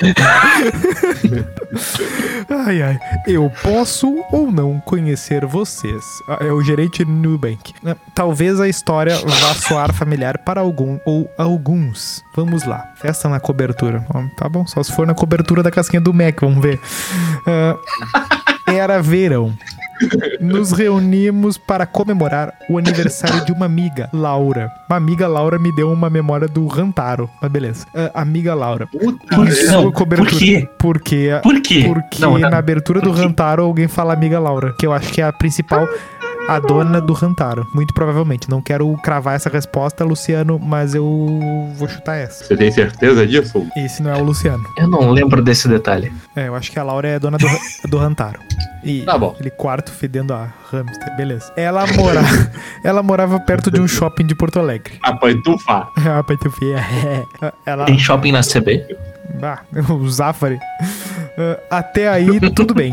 ai, 2.48 2.82
ai. 2.82 2.98
Eu 3.26 3.50
posso 3.62 4.24
ou 4.32 4.50
não 4.50 4.59
conhecer 4.84 5.44
vocês? 5.46 6.04
Ah, 6.28 6.38
É 6.40 6.52
o 6.52 6.62
gerente 6.62 7.04
Nubank. 7.04 7.72
Ah, 7.84 7.96
Talvez 8.14 8.60
a 8.60 8.68
história 8.68 9.16
vá 9.16 9.54
soar 9.54 9.92
familiar 9.92 10.38
para 10.38 10.60
algum 10.60 10.98
ou 11.06 11.28
alguns. 11.38 12.22
Vamos 12.34 12.64
lá. 12.64 12.92
Festa 12.96 13.28
na 13.28 13.40
cobertura. 13.40 14.04
Tá 14.36 14.48
bom, 14.48 14.66
só 14.66 14.82
se 14.82 14.92
for 14.92 15.06
na 15.06 15.14
cobertura 15.14 15.62
da 15.62 15.70
casquinha 15.70 16.00
do 16.00 16.12
Mac, 16.12 16.40
vamos 16.40 16.62
ver. 16.62 16.78
Ah, 17.46 17.76
era 18.66 19.00
verão. 19.02 19.56
Nos 20.40 20.72
reunimos 20.72 21.58
para 21.58 21.86
comemorar 21.86 22.52
o 22.68 22.78
aniversário 22.78 23.44
de 23.44 23.52
uma 23.52 23.66
amiga, 23.66 24.08
Laura. 24.12 24.70
Uma 24.88 24.96
amiga 24.96 25.28
Laura 25.28 25.58
me 25.58 25.74
deu 25.74 25.90
uma 25.92 26.08
memória 26.10 26.48
do 26.48 26.66
Rantaro, 26.66 27.28
mas 27.40 27.50
beleza. 27.50 27.86
Ah, 27.94 28.10
amiga 28.22 28.54
Laura. 28.54 28.86
Puta, 28.86 29.36
Por, 29.36 29.48
Isso, 29.48 29.70
não, 29.72 29.92
cobertura. 29.92 30.30
por 30.30 30.38
quê? 30.38 30.68
Porque, 30.78 31.40
Por 31.42 31.60
quê? 31.60 31.84
porque 31.86 32.20
não, 32.22 32.38
na 32.38 32.50
não. 32.50 32.58
abertura 32.58 33.00
do 33.00 33.10
Por? 33.10 33.18
Rantaro 33.18 33.62
alguém 33.62 33.88
fala 33.88 34.12
amiga 34.12 34.38
Laura, 34.38 34.74
que 34.78 34.86
eu 34.86 34.92
acho 34.92 35.12
que 35.12 35.20
é 35.20 35.24
a 35.24 35.32
principal 35.32 35.86
a 36.48 36.58
dona 36.58 37.00
do 37.00 37.12
Rantaro. 37.12 37.66
Muito 37.74 37.94
provavelmente. 37.94 38.48
Não 38.50 38.60
quero 38.60 38.92
cravar 39.02 39.34
essa 39.36 39.48
resposta, 39.48 40.04
Luciano, 40.04 40.58
mas 40.58 40.94
eu 40.94 41.04
vou 41.76 41.88
chutar 41.88 42.16
essa. 42.16 42.44
Você 42.44 42.56
tem 42.56 42.70
certeza 42.70 43.26
disso? 43.26 43.66
Esse 43.76 44.02
não 44.02 44.10
é 44.10 44.16
o 44.16 44.24
Luciano. 44.24 44.64
Eu 44.76 44.88
não 44.88 45.10
lembro 45.10 45.42
desse 45.42 45.68
detalhe. 45.68 46.12
É, 46.34 46.48
eu 46.48 46.54
acho 46.54 46.70
que 46.72 46.78
a 46.78 46.82
Laura 46.82 47.06
é 47.08 47.18
dona 47.18 47.38
do, 47.38 47.46
do 47.88 47.98
Rantaro. 47.98 48.38
E 48.82 49.02
Tá 49.02 49.16
bom. 49.18 49.30
aquele 49.34 49.50
quarto 49.50 49.92
fedendo 49.92 50.32
a 50.32 50.48
hamster, 50.72 51.16
beleza. 51.16 51.52
Ela 51.56 51.86
morava, 51.94 52.50
ela 52.82 53.02
morava 53.02 53.38
perto 53.38 53.70
de 53.70 53.80
um 53.80 53.86
shopping 53.86 54.26
de 54.26 54.34
Porto 54.34 54.58
Alegre. 54.58 54.94
Ah, 55.02 55.14
pra 55.14 55.30
entufar. 55.30 55.88
Ah, 56.10 56.22
pai, 56.24 56.36
teu 56.38 56.50
filho. 56.50 56.76
Ela. 57.66 57.84
Tem 57.84 57.98
shopping 57.98 58.32
na 58.32 58.40
CB? 58.40 58.84
Ah, 59.42 59.60
o 59.92 60.08
Zafari. 60.10 60.58
Ah, 61.70 61.78
Até 61.78 62.08
aí, 62.08 62.40
tudo 62.52 62.74
bem. 62.74 62.92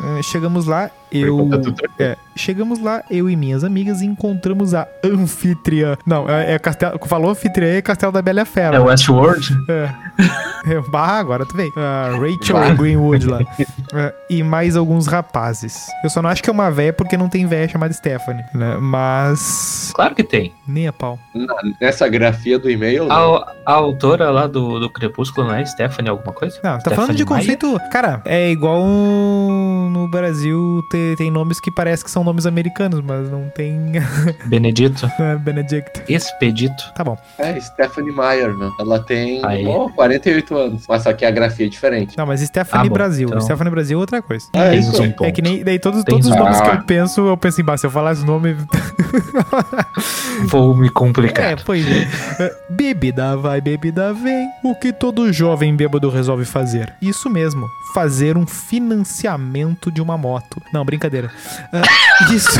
Ah, 0.00 0.20
Chegamos 0.22 0.66
lá, 0.66 0.90
eu. 1.12 1.48
Tá. 1.48 1.58
É, 1.98 2.16
chegamos 2.36 2.80
lá, 2.80 3.02
eu 3.10 3.28
e 3.28 3.36
minhas 3.36 3.64
amigas, 3.64 4.00
e 4.00 4.06
encontramos 4.06 4.74
a 4.74 4.86
anfitriã. 5.04 5.96
Não, 6.06 6.28
é, 6.28 6.54
é 6.54 6.58
Castelo. 6.58 6.98
Falou 7.06 7.30
anfitriã 7.30 7.68
é 7.76 7.82
Castelo 7.82 8.12
da 8.12 8.22
Bela 8.22 8.44
Fera. 8.44 8.76
É 8.76 8.80
Westworld? 8.80 9.56
É. 9.68 9.88
É, 10.66 10.80
Bah, 10.90 11.18
agora 11.18 11.46
tu 11.46 11.56
vem. 11.56 11.70
Rachel 11.76 12.76
Greenwood 12.76 13.26
lá. 13.26 13.38
É, 13.94 14.12
e 14.28 14.42
mais 14.42 14.76
alguns 14.76 15.06
rapazes. 15.06 15.86
Eu 16.04 16.10
só 16.10 16.20
não 16.20 16.28
acho 16.28 16.42
que 16.42 16.50
é 16.50 16.52
uma 16.52 16.70
véia 16.70 16.92
porque 16.92 17.16
não 17.16 17.26
tem 17.26 17.46
véia 17.46 17.66
chamada 17.66 17.90
Stephanie, 17.94 18.44
né? 18.52 18.76
Mas. 18.78 19.92
Claro 19.94 20.14
que 20.14 20.22
tem. 20.22 20.52
Nem 20.66 20.86
a 20.88 20.92
pau. 20.92 21.18
Na- 21.34 21.54
nessa 21.80 22.06
grafia 22.06 22.58
do 22.58 22.68
e-mail, 22.68 23.04
A, 23.04 23.16
não. 23.16 23.34
a 23.64 23.72
autora 23.72 24.30
lá 24.30 24.46
do, 24.46 24.78
do 24.78 24.90
Crepúsculo 24.90 25.46
não 25.46 25.54
é 25.54 25.64
Stephanie 25.64 26.10
alguma 26.10 26.34
coisa? 26.34 26.60
Não, 26.62 26.78
tá 26.78 26.90
falando 26.90 27.14
de 27.14 27.22
Stephanie 27.22 27.56
conceito. 27.56 27.80
Cara, 27.90 28.20
é 28.26 28.50
igual 28.50 28.82
no 28.84 30.06
Brasil 30.10 30.82
ter- 30.98 31.16
tem 31.16 31.30
nomes 31.30 31.60
que 31.60 31.70
parece 31.70 32.04
que 32.04 32.10
são 32.10 32.22
nomes 32.24 32.46
americanos, 32.46 33.00
mas 33.00 33.30
não 33.30 33.48
tem 33.54 33.92
Benedito? 34.46 35.10
Benedict. 35.40 36.02
Expedito? 36.08 36.92
Tá 36.94 37.04
bom. 37.04 37.16
É 37.38 37.58
Stephanie 37.60 38.12
Meyer, 38.14 38.54
né? 38.56 38.70
Ela 38.80 39.00
tem 39.00 39.44
Aí. 39.44 39.66
oh, 39.66 39.88
48 39.90 40.56
anos. 40.56 40.84
Mas 40.88 41.02
só 41.02 41.12
que 41.12 41.24
a 41.24 41.30
grafia 41.30 41.66
é 41.66 41.68
diferente. 41.68 42.16
Não, 42.16 42.26
mas 42.26 42.40
Stephanie 42.40 42.86
Ah, 42.86 42.88
bom, 42.88 42.94
Brasil. 42.94 43.28
então- 43.28 43.40
Stephanie 43.40 43.70
Brasil 43.70 43.98
é 43.98 44.00
outra 44.00 44.22
coisa. 44.22 44.46
É, 44.54 44.74
isso. 44.76 45.00
um. 45.02 45.12
É 45.24 45.30
que 45.32 45.42
nem. 45.42 45.62
Daí 45.64 45.78
todos, 45.78 46.02
Tem 46.04 46.14
todos 46.14 46.28
os 46.30 46.36
nomes 46.36 46.60
que 46.60 46.68
Ah. 46.68 46.74
eu 46.74 46.82
penso, 46.84 47.20
eu 47.26 47.36
penso 47.36 47.60
em 47.60 47.64
bah, 47.64 47.76
se 47.76 47.86
eu 47.86 47.90
falar 47.90 48.12
esse 48.12 48.24
nome. 48.24 48.56
Vou 50.46 50.74
me 50.76 50.88
complicar. 50.90 51.52
É, 51.52 51.56
pois 51.56 51.84
é. 51.86 52.08
É, 52.42 52.56
Bebida 52.70 53.36
vai, 53.36 53.60
bebida 53.60 54.12
vem. 54.12 54.48
O 54.62 54.74
que 54.74 54.92
todo 54.92 55.32
jovem 55.32 55.74
bêbado 55.74 56.08
resolve 56.10 56.44
fazer? 56.44 56.92
Isso 57.02 57.28
mesmo, 57.30 57.66
fazer 57.94 58.36
um 58.36 58.46
financiamento 58.46 59.90
de 59.90 60.00
uma 60.00 60.16
moto. 60.16 60.60
Não, 60.72 60.84
brincadeira. 60.88 61.30
Ah, 61.70 61.82
isso. 62.32 62.58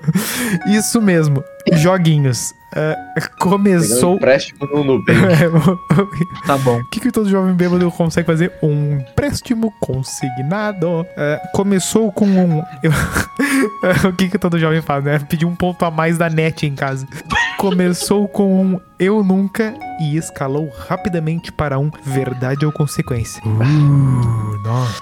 isso 0.66 1.02
mesmo, 1.02 1.44
joguinhos. 1.74 2.54
Pegando 2.72 3.30
começou. 3.38 4.16
empréstimo 4.16 4.66
no 4.66 4.84
Nubank. 4.84 5.18
É, 5.20 5.46
o 5.48 6.46
Tá 6.46 6.56
bom. 6.56 6.80
que, 6.90 7.00
que 7.00 7.10
todo 7.10 7.28
jovem 7.28 7.52
bêbado 7.52 7.90
consegue 7.90 8.26
fazer? 8.26 8.52
Um 8.62 8.98
empréstimo 9.00 9.72
consignado. 9.80 11.04
É, 11.16 11.40
começou 11.52 12.10
com 12.12 12.26
um. 12.26 12.60
o 14.08 14.12
que, 14.16 14.28
que 14.30 14.38
todo 14.38 14.58
jovem 14.58 14.80
faz, 14.80 15.04
né? 15.04 15.18
Pedir 15.18 15.44
um 15.44 15.54
ponto 15.54 15.84
a 15.84 15.90
mais 15.90 16.16
da 16.16 16.30
net 16.30 16.64
em 16.66 16.74
casa. 16.74 17.06
Começou 17.58 18.26
com 18.26 18.62
um 18.64 18.80
eu 18.98 19.24
nunca 19.24 19.74
e 20.00 20.16
escalou 20.16 20.70
rapidamente 20.88 21.50
para 21.50 21.78
um 21.78 21.90
verdade 22.04 22.64
ou 22.64 22.72
consequência. 22.72 23.42
Uh, 23.44 24.58
nossa. 24.62 25.00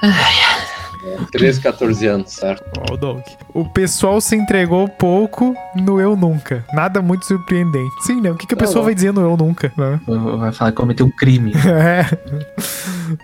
13, 1.33 1.61
14 1.61 2.07
anos, 2.07 2.33
certo? 2.33 2.64
Ó, 2.90 2.95
o 2.95 2.97
Doug. 2.97 3.21
O 3.55 3.64
pessoal 3.69 4.21
se 4.21 4.37
entregou 4.37 4.88
pouco 4.88 5.55
no 5.76 6.00
eu 6.00 6.17
nunca. 6.17 6.64
Nada 6.73 7.00
muito 7.00 7.25
surpreendente. 7.26 7.95
Sim, 8.05 8.21
né? 8.21 8.31
O 8.31 8.37
que, 8.37 8.47
que 8.47 8.55
a 8.55 8.57
Tá 8.57 8.64
pessoa 8.64 8.85
vai 8.85 8.95
dizer 8.95 9.12
no 9.12 9.21
eu 9.21 9.37
nunca, 9.37 9.73
né? 9.76 10.00
Vai 10.38 10.52
falar 10.52 10.71
que 10.73 10.76
cometeu 10.76 11.07
um 11.07 11.11
crime. 11.11 11.52
É. 11.69 12.05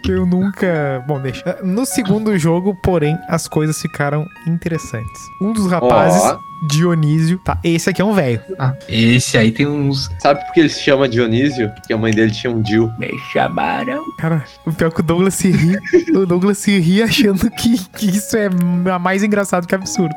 Eu 0.08 0.24
nunca. 0.24 1.04
Bom, 1.06 1.20
deixa. 1.20 1.58
No 1.62 1.84
segundo 1.84 2.36
jogo, 2.38 2.74
porém, 2.82 3.18
as 3.28 3.46
coisas 3.48 3.80
ficaram 3.80 4.24
interessantes. 4.46 5.20
Um 5.42 5.52
dos 5.52 5.70
rapazes, 5.70 6.22
Ó. 6.22 6.38
Dionísio. 6.68 7.38
Tá, 7.44 7.58
esse 7.62 7.90
aqui 7.90 8.00
é 8.02 8.04
um 8.04 8.12
velho. 8.12 8.40
Ah, 8.58 8.74
esse 8.88 9.36
aí 9.36 9.50
tem 9.50 9.66
uns. 9.66 10.10
Sabe 10.18 10.44
por 10.44 10.52
que 10.52 10.60
ele 10.60 10.68
se 10.68 10.80
chama 10.80 11.08
Dionísio? 11.08 11.70
Porque 11.70 11.92
a 11.92 11.98
mãe 11.98 12.12
dele 12.12 12.32
tinha 12.32 12.52
um 12.52 12.60
Dil. 12.60 12.90
Me 12.98 13.10
chamaram. 13.32 14.02
Cara, 14.18 14.44
o 14.66 14.72
pior 14.72 14.88
é 14.88 14.90
que 14.90 15.00
o 15.00 15.02
Douglas 15.02 15.34
se 15.34 15.50
ri. 15.50 15.78
o 16.14 16.26
Douglas 16.26 16.58
se 16.58 16.78
ri 16.78 17.02
achando 17.02 17.50
que, 17.50 17.78
que 17.96 18.06
isso 18.06 18.36
é 18.36 18.48
mais 18.98 19.22
engraçado 19.22 19.66
que 19.66 19.74
absurdo. 19.74 20.14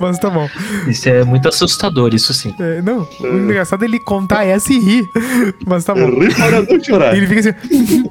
Mas 0.00 0.18
tá 0.18 0.30
bom. 0.30 0.48
Isso 0.86 1.08
é 1.08 1.24
muito 1.24 1.48
assustador, 1.48 2.14
isso 2.14 2.32
sim. 2.32 2.54
É, 2.58 2.80
não, 2.82 3.06
o 3.20 3.26
engraçado 3.26 3.82
é 3.82 3.86
ele 3.86 3.98
contar 4.00 4.44
essa 4.44 4.72
e 4.72 4.78
rir. 4.78 5.04
Mas 5.66 5.84
tá 5.84 5.94
bom. 5.94 6.20
Ri 6.20 6.34
para 6.34 6.62
não 6.62 6.82
chorar. 6.82 7.14
E 7.14 7.18
ele 7.18 7.26
fica 7.26 7.40
assim. 7.40 8.04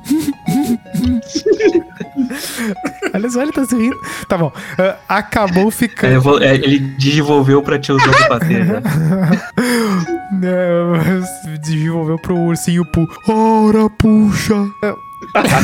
Olha 3.14 3.30
só, 3.30 3.42
ele 3.42 3.52
tá 3.52 3.66
se 3.66 3.76
rindo. 3.76 3.98
Tá 4.28 4.38
bom. 4.38 4.52
Ah, 4.78 4.98
acabou 5.18 5.70
ficando. 5.72 6.12
Ele 6.14 6.20
vo- 6.20 6.40
é, 6.44 6.56
Ele 6.56 6.80
desenvolveu 6.80 7.62
pra 7.62 7.80
tiozão 7.80 8.12
do 8.12 8.30
bater, 8.30 8.66
né? 8.66 8.82
É, 10.44 11.58
desenvolveu 11.60 12.18
pro 12.18 12.36
ursinho 12.36 12.84
Poo. 12.92 13.08
Ora, 13.28 13.90
puxa. 13.90 14.56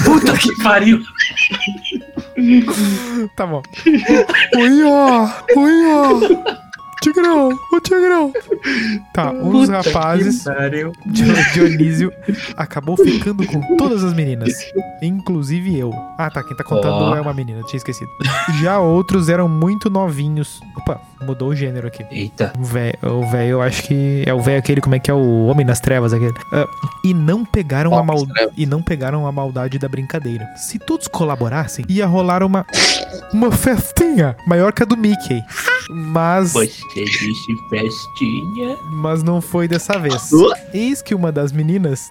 Puta 0.06 0.38
que 0.38 0.56
pariu! 0.64 1.02
Tá 3.36 3.46
bom. 3.46 3.62
Oi, 4.58 4.84
ó. 4.84 5.30
Oi, 5.58 5.86
ó. 5.88 6.20
Tigrão, 7.02 7.50
ô 7.74 7.80
Tigrão. 7.80 8.32
Tá, 9.12 9.32
um 9.32 9.52
dos 9.52 9.70
rapazes, 9.70 10.46
Dionísio, 11.54 12.14
acabou 12.56 12.96
ficando 12.96 13.46
com 13.48 13.76
todas 13.76 14.04
as 14.04 14.14
meninas, 14.14 14.54
inclusive 15.02 15.78
eu. 15.80 15.92
Ah, 16.18 16.30
tá, 16.30 16.44
quem 16.44 16.56
tá 16.56 16.64
contando 16.64 16.94
Ó. 16.94 17.16
é 17.16 17.22
uma 17.22 17.34
menina, 17.34 17.64
tinha 17.64 17.78
esquecido. 17.78 18.10
Já 18.62 18.80
outros 18.80 19.30
eram 19.30 19.50
muito 19.50 19.90
novinhos. 19.90 20.62
Opa, 20.78 21.02
mudou 21.22 21.50
o 21.50 21.56
gênero 21.56 21.88
aqui. 21.88 22.06
Eita. 22.12 22.54
O 22.60 22.64
velho, 22.64 22.98
o 23.04 23.36
eu 23.38 23.62
acho 23.62 23.84
que 23.84 24.24
é 24.26 24.34
o 24.34 24.40
velho 24.40 24.60
aquele, 24.60 24.80
como 24.80 24.94
é 24.94 25.00
que 25.00 25.10
é 25.10 25.14
o 25.14 25.48
Homem 25.48 25.66
nas 25.66 25.80
Trevas 25.80 26.14
aquele. 26.14 26.34
Ah, 26.54 26.68
e 27.04 27.16
não 27.16 27.44
pegaram 27.44 27.98
a 27.98 28.04
mal, 28.04 28.26
Trevas. 28.28 28.54
e 28.56 28.68
não 28.68 28.84
pegaram 28.84 29.26
a 29.26 29.32
maldade 29.32 29.80
da 29.80 29.90
brincadeira. 29.90 30.46
Se 30.56 30.78
todos 30.78 31.08
colaborassem, 31.08 31.84
ia 31.90 32.06
rolar 32.06 32.44
uma 32.44 32.64
uma 33.34 33.52
festinha 33.52 34.36
maior 34.46 34.74
que 34.74 34.84
a 34.84 34.86
do 34.86 34.98
Mickey. 34.98 35.44
Mas 35.90 36.54
Disse 36.94 37.56
festinha? 37.70 38.78
mas 38.90 39.24
não 39.24 39.42
foi 39.42 39.68
dessa 39.68 39.98
vez. 39.98 40.30
Eis 40.74 41.02
que 41.02 41.16
uma 41.16 41.32
das 41.32 41.52
meninas 41.52 42.10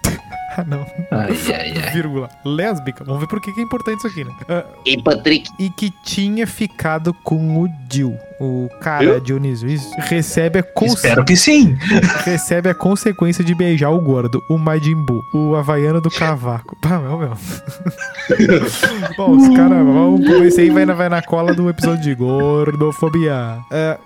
Ah, 0.57 0.63
não. 0.67 0.85
Ai, 1.11 1.29
ai, 1.53 1.73
ai. 1.83 1.91
Vírgula. 1.91 2.29
Lésbica. 2.45 3.03
Vamos 3.03 3.21
ver 3.21 3.27
por 3.27 3.39
que 3.41 3.51
que 3.53 3.59
é 3.59 3.63
importante 3.63 3.99
isso 3.99 4.07
aqui, 4.07 4.23
né? 4.23 4.31
Ah, 4.49 4.63
E 4.85 5.01
Patrick, 5.01 5.49
e 5.59 5.69
que 5.69 5.91
tinha 6.03 6.45
ficado 6.47 7.13
com 7.23 7.61
o 7.61 7.67
Dil, 7.87 8.17
o 8.39 8.69
cara 8.81 9.03
Eu? 9.03 9.19
Dionísio. 9.19 9.67
Isso. 9.69 9.89
Recebe 9.99 10.59
a, 10.59 10.63
cons- 10.63 10.93
Espero 10.95 11.23
que 11.25 11.35
sim. 11.35 11.77
recebe 12.25 12.69
a 12.69 12.73
consequência 12.73 13.43
de 13.43 13.53
beijar 13.53 13.89
o 13.91 14.01
gordo, 14.01 14.41
o 14.49 14.57
Majin 14.57 14.95
Buu, 15.05 15.21
o 15.33 15.55
havaiano 15.55 16.01
do 16.01 16.09
cavaco. 16.09 16.75
Pá, 16.81 16.97
meu, 16.99 17.17
meu. 17.17 17.31
Bom, 19.17 19.31
os 19.37 19.47
caras, 19.55 19.77
vamos, 19.85 20.21
esse 20.43 20.61
aí 20.61 20.69
vai 20.69 20.85
na, 20.85 20.93
vai 20.93 21.09
na 21.09 21.21
cola 21.21 21.53
do 21.53 21.69
episódio 21.69 22.01
de 22.01 22.15
gordofobia. 22.15 23.59
Ah, 23.71 23.97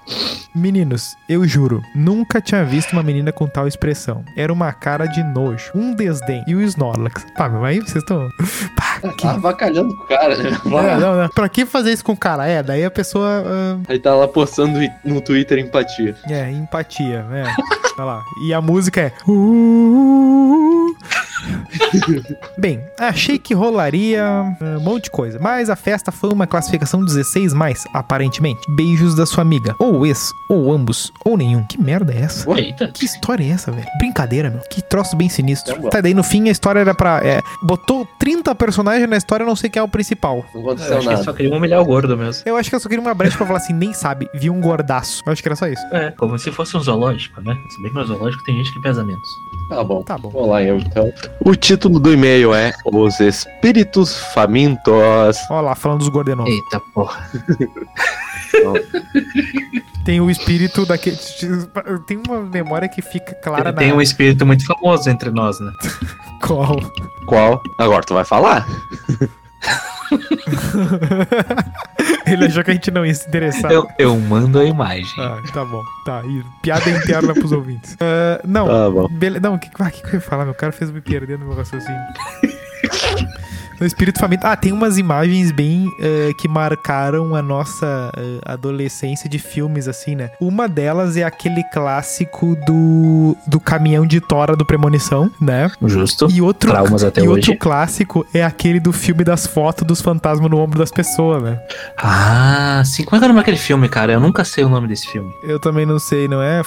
meninos, 0.54 1.16
eu 1.30 1.48
juro, 1.48 1.82
nunca 1.96 2.42
tinha 2.42 2.64
visto 2.66 2.94
uma 2.94 3.04
menina 3.04 3.32
com 3.32 3.48
tal 3.48 3.68
expressão. 3.68 4.24
Era 4.36 4.52
uma 4.52 4.74
cara 4.74 5.06
de 5.06 5.24
nojo, 5.24 5.72
um 5.76 5.94
desdém 5.94 6.35
e 6.48 6.56
o 6.56 6.62
Snorlax. 6.62 7.26
Pá, 7.38 7.50
meu, 7.50 7.64
aí 7.64 7.80
vocês 7.80 7.98
estão... 7.98 8.30
Pá, 8.76 9.00
que... 9.12 9.24
Tá 9.24 9.32
avacalhando 9.32 9.96
com 9.96 10.04
o 10.04 10.08
cara, 10.08 10.36
né? 10.38 10.50
É, 10.50 10.98
não, 10.98 11.16
não. 11.16 11.30
Pra 11.30 11.48
que 11.50 11.66
fazer 11.66 11.92
isso 11.92 12.04
com 12.04 12.14
o 12.14 12.18
cara? 12.18 12.48
É, 12.48 12.62
daí 12.64 12.84
a 12.84 12.92
pessoa... 12.92 13.44
ah, 13.46 13.78
Aí 13.88 14.00
tá 14.00 14.16
lá 14.16 14.28
postando 14.28 14.80
no 15.04 15.22
Twitter 15.22 15.60
empatia. 15.60 16.16
É, 16.30 16.50
empatia, 16.52 17.26
é. 17.32 17.44
Olha 17.98 18.06
lá. 18.06 18.24
E 18.46 18.54
a 18.54 18.62
música 18.62 19.02
é. 19.02 19.12
Bem, 22.58 22.80
achei 23.00 23.38
que 23.38 23.54
rolaria 23.54 24.24
um 24.78 24.80
monte 24.80 25.06
de 25.06 25.12
coisa, 25.12 25.40
mas 25.40 25.70
a 25.70 25.76
festa 25.76 26.12
foi 26.12 26.30
uma 26.32 26.48
classificação 26.48 27.04
16 27.04 27.54
mais, 27.54 27.84
aparentemente. 27.94 28.62
Beijos 28.76 29.16
da 29.16 29.26
sua 29.26 29.42
amiga, 29.42 29.76
ou 29.80 30.06
ex, 30.06 30.32
ou 30.50 30.72
ambos, 30.74 31.12
ou 31.26 31.38
nenhum. 31.38 31.64
Que 31.64 31.82
merda 31.82 32.14
é 32.14 32.22
essa? 32.22 32.50
Eita. 32.52 32.88
Que 32.90 33.06
história 33.06 33.44
é 33.44 33.50
essa, 33.50 33.72
velho? 33.72 33.88
Brincadeira, 33.98 34.50
meu. 34.50 34.60
Que 34.70 34.82
troço 34.82 35.16
bem 35.16 35.30
sinistro. 35.30 35.82
Tá. 35.84 35.90
Tá, 35.90 36.02
daí 36.02 36.14
no 36.14 36.24
fim 36.24 36.48
a 36.48 36.52
história 36.52 36.80
era 36.80 36.94
pra. 36.94 37.20
é, 37.24 37.42
botou 37.64 38.08
30 38.20 38.54
personagens 38.56 39.10
na 39.10 39.18
história, 39.18 39.46
não 39.46 39.56
sei 39.56 39.70
quem 39.70 39.80
é 39.80 39.84
o 39.84 39.88
principal. 39.88 40.46
Não 40.54 40.62
Eu 40.62 40.68
aconteceu 40.70 40.98
acho 40.98 41.08
que 41.08 41.14
nada. 41.14 41.24
só 41.24 41.34
queria 41.34 41.56
humilhar 41.56 41.82
o 41.82 41.86
gordo 41.86 42.18
mesmo. 42.18 42.44
Eu 42.46 42.56
acho 42.58 42.70
que 42.70 42.76
eu 42.76 42.80
só 42.80 42.88
queria 42.90 43.02
uma 43.02 43.14
brecha 43.14 43.38
pra 43.38 43.46
falar 43.46 43.60
assim, 43.60 43.74
nem 43.74 43.94
sabe, 43.94 44.28
vi 44.34 44.50
um 44.50 44.60
gordaço. 44.62 45.22
Eu 45.26 45.32
acho 45.34 45.42
que 45.42 45.48
era 45.48 45.56
só 45.56 45.68
isso. 45.68 45.82
É, 45.92 46.12
como 46.12 46.38
se 46.38 46.52
fosse 46.52 46.76
um 46.78 46.80
zoológico, 46.80 47.42
né? 47.42 47.56
Se 47.70 47.82
bem 47.82 47.92
que 47.92 47.98
no 47.98 48.06
zoológico 48.06 48.44
tem 48.44 48.58
gente 48.58 48.72
que 48.74 48.82
pesa 48.82 49.04
menos. 49.04 49.28
Tá 49.70 49.84
bom. 49.84 50.04
Tá 50.04 50.18
bom. 50.18 50.30
Vamos 50.30 50.50
lá, 50.50 50.64
eu 50.64 50.78
então. 50.78 51.12
O 51.40 51.56
título 51.56 52.00
do 52.00 52.14
e-mail 52.14 52.54
é 52.54 52.74
Os 52.86 53.20
Espíritos 53.20 54.16
Famintos. 54.34 55.38
Ó 55.50 55.62
lá, 55.62 55.76
falando 55.76 56.00
dos 56.00 56.10
gordenos. 56.10 56.48
Eita 56.48 56.80
porra. 56.94 57.26
Tem 60.06 60.22
o 60.22 60.30
espírito 60.30 60.86
daquele. 60.86 61.18
Tem 62.06 62.22
uma 62.28 62.42
memória 62.42 62.88
que 62.88 63.02
fica 63.02 63.34
clara 63.36 63.74
tem 63.74 63.90
na. 63.90 63.96
um 63.96 64.02
espírito 64.02 64.46
muito 64.46 64.66
famoso 64.66 65.10
entre 65.10 65.32
nós, 65.32 65.60
né? 65.60 65.72
Qual? 66.46 66.78
Qual? 67.26 67.62
Agora 67.80 68.04
tu 68.04 68.14
vai 68.14 68.24
falar? 68.24 68.66
Ele 72.28 72.46
achou 72.46 72.64
que 72.64 72.72
a 72.72 72.74
gente 72.74 72.90
não 72.92 73.06
ia 73.06 73.14
se 73.14 73.28
interessar. 73.28 73.72
Eu, 73.72 73.88
eu 74.00 74.18
mando 74.20 74.60
a 74.60 74.66
imagem. 74.66 75.06
Ah, 75.20 75.42
tá 75.54 75.64
bom. 75.66 75.82
Tá, 76.06 76.22
e 76.26 76.44
piada 76.62 76.90
interna 76.90 77.34
pros 77.34 77.52
ouvintes. 77.52 77.96
Ah, 78.00 78.42
não, 78.46 78.68
Tá 78.68 78.90
bom. 78.90 79.08
bele... 79.10 79.40
não, 79.40 79.56
o 79.56 79.60
que, 79.60 79.70
ah, 79.80 79.92
que, 79.92 80.02
que 80.02 80.08
eu 80.10 80.14
ia 80.16 80.22
falar? 80.22 80.46
Meu 80.46 80.54
cara 80.54 80.72
fez 80.72 80.90
me 80.92 81.02
perder 81.02 81.38
no 81.38 81.46
meu 81.46 81.56
raciocínio. 81.56 82.00
No 83.80 83.86
espírito 83.86 84.20
faminto. 84.20 84.46
Ah, 84.46 84.56
tem 84.56 84.72
umas 84.72 84.98
imagens 84.98 85.52
bem 85.52 85.92
eh, 86.00 86.32
que 86.38 86.48
marcaram 86.48 87.36
a 87.36 87.42
nossa 87.42 88.12
eh, 88.16 88.40
adolescência 88.46 89.30
de 89.30 89.38
filmes, 89.40 89.88
assim, 89.88 90.16
né? 90.16 90.32
Uma 90.40 90.68
delas 90.68 91.18
é 91.18 91.24
aquele 91.24 91.64
clássico 91.74 92.56
do, 92.66 93.36
do 93.48 93.60
caminhão 93.60 94.06
de 94.06 94.20
tora 94.22 94.56
do 94.56 94.66
Premonição, 94.66 95.30
né? 95.40 95.70
Justo. 95.84 96.28
E 96.32 96.42
outro, 96.42 96.72
Traumas 96.72 97.04
até 97.04 97.22
e 97.22 97.28
hoje. 97.28 97.52
outro 97.52 97.58
clássico 97.58 98.26
é 98.34 98.44
aquele 98.44 98.80
do 98.80 98.94
filme 98.94 99.24
das 99.24 99.46
fotos 99.46 99.86
dos 99.86 100.02
fantasmas 100.02 100.50
no 100.50 100.58
ombro 100.58 100.80
das 100.80 100.92
pessoas, 100.92 101.44
né? 101.44 101.60
Ah, 101.98 102.82
sim. 102.86 103.04
Como 103.04 103.18
é 103.18 103.20
que 103.20 103.26
é 103.26 103.28
o 103.28 103.30
nome 103.30 103.40
daquele 103.42 103.58
filme, 103.58 103.90
cara? 103.90 104.14
Eu 104.14 104.20
nunca 104.20 104.44
sei 104.46 104.64
o 104.64 104.70
nome 104.70 104.88
desse 104.88 105.08
filme. 105.08 105.32
Eu 105.44 105.60
também 105.60 105.86
não 105.86 106.00
sei, 106.00 106.28
não 106.28 106.42
é? 106.42 106.62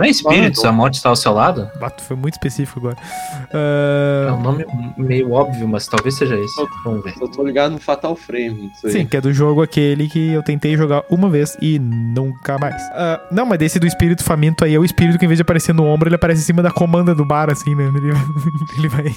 Não 0.00 0.06
é 0.06 0.10
Espíritos? 0.10 0.64
A 0.64 0.72
morte 0.72 0.94
está 0.94 1.10
ao 1.10 1.16
seu 1.16 1.32
lado? 1.32 1.70
Bato, 1.78 2.02
foi 2.02 2.16
muito 2.16 2.34
específico 2.34 2.78
agora. 2.80 2.96
É 3.52 4.26
Ah, 4.28 4.34
um 4.34 4.40
nome 4.40 4.64
meio 4.96 5.30
óbvio, 5.32 5.68
mas 5.68 5.86
talvez 5.86 6.16
seja 6.16 6.34
esse. 6.36 6.66
Vamos 6.84 7.04
ver. 7.04 7.14
Eu 7.20 7.28
tô 7.28 7.44
ligado 7.44 7.72
no 7.72 7.78
Fatal 7.78 8.16
Frame. 8.16 8.70
Isso 8.74 8.86
aí. 8.86 8.92
Sim, 8.92 9.06
que 9.06 9.16
é 9.16 9.20
do 9.20 9.32
jogo 9.32 9.62
aquele 9.62 10.08
que 10.08 10.32
eu 10.32 10.42
tentei 10.42 10.76
jogar 10.76 11.04
uma 11.10 11.28
vez 11.28 11.56
e 11.60 11.78
nunca 11.78 12.58
mais. 12.58 12.80
Ah, 12.92 13.20
não, 13.30 13.44
mas 13.44 13.58
desse 13.58 13.78
do 13.78 13.86
espírito 13.86 14.24
faminto 14.24 14.64
aí 14.64 14.74
é 14.74 14.78
o 14.78 14.84
espírito 14.84 15.18
que 15.18 15.24
em 15.26 15.28
vez 15.28 15.36
de 15.38 15.42
aparecer 15.42 15.74
no 15.74 15.84
ombro, 15.84 16.08
ele 16.08 16.14
aparece 16.14 16.40
em 16.40 16.44
cima 16.44 16.62
da 16.62 16.70
comanda 16.70 17.14
do 17.14 17.24
bar, 17.24 17.50
assim, 17.50 17.74
né? 17.74 17.84
Ele, 17.94 18.10
ele 18.78 18.88
vai. 18.88 19.14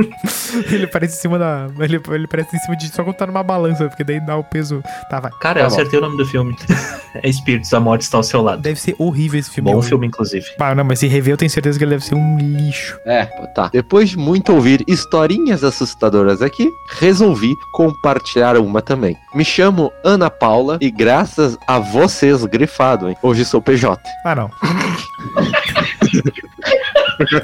ele 0.72 0.84
aparece 0.84 1.18
em 1.18 1.20
cima 1.20 1.38
da. 1.38 1.68
Ele, 1.80 2.00
ele 2.10 2.24
aparece 2.24 2.56
em 2.56 2.58
cima 2.60 2.76
de. 2.76 2.88
Só 2.88 3.04
quando 3.04 3.16
tá 3.16 3.26
numa 3.26 3.42
balança, 3.42 3.86
porque 3.88 4.04
daí 4.04 4.20
dá 4.20 4.36
o 4.36 4.44
peso. 4.44 4.82
Tá, 5.10 5.20
vai. 5.20 5.30
Cara, 5.40 5.54
Tá 5.54 5.60
eu 5.60 5.66
acertei 5.66 5.98
o 5.98 6.02
nome 6.02 6.16
do 6.16 6.24
filme. 6.26 6.56
é 7.22 7.28
Espíritos, 7.28 7.72
a 7.74 7.80
morte 7.80 8.02
está 8.02 8.16
ao 8.16 8.22
seu 8.22 8.40
lado. 8.42 8.62
Deve 8.62 8.80
ser 8.80 8.94
horrível 8.98 9.38
esse 9.38 9.50
filme. 9.50 9.70
Bom 9.72 9.82
filme, 9.82 10.10
inclusive. 10.14 10.46
Ah, 10.58 10.74
não, 10.74 10.84
mas 10.84 11.00
se 11.00 11.06
rever, 11.06 11.34
eu 11.34 11.36
tenho 11.36 11.50
certeza 11.50 11.76
que 11.78 11.84
ele 11.84 11.90
deve 11.90 12.04
ser 12.04 12.14
um 12.14 12.38
lixo. 12.38 12.98
É, 13.04 13.26
tá. 13.54 13.68
Depois 13.72 14.10
de 14.10 14.16
muito 14.16 14.52
ouvir 14.52 14.82
historinhas 14.86 15.64
assustadoras 15.64 16.40
aqui, 16.40 16.70
resolvi 16.98 17.54
compartilhar 17.72 18.56
uma 18.56 18.80
também. 18.80 19.16
Me 19.34 19.44
chamo 19.44 19.92
Ana 20.04 20.30
Paula 20.30 20.78
e 20.80 20.90
graças 20.90 21.58
a 21.66 21.78
vocês, 21.78 22.44
grifado, 22.44 23.08
hein? 23.08 23.16
Hoje 23.22 23.44
sou 23.44 23.60
PJ. 23.60 24.00
Ah, 24.24 24.34
não. 24.34 24.50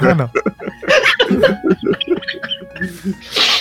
ah, 0.01 0.15
não. 0.15 0.29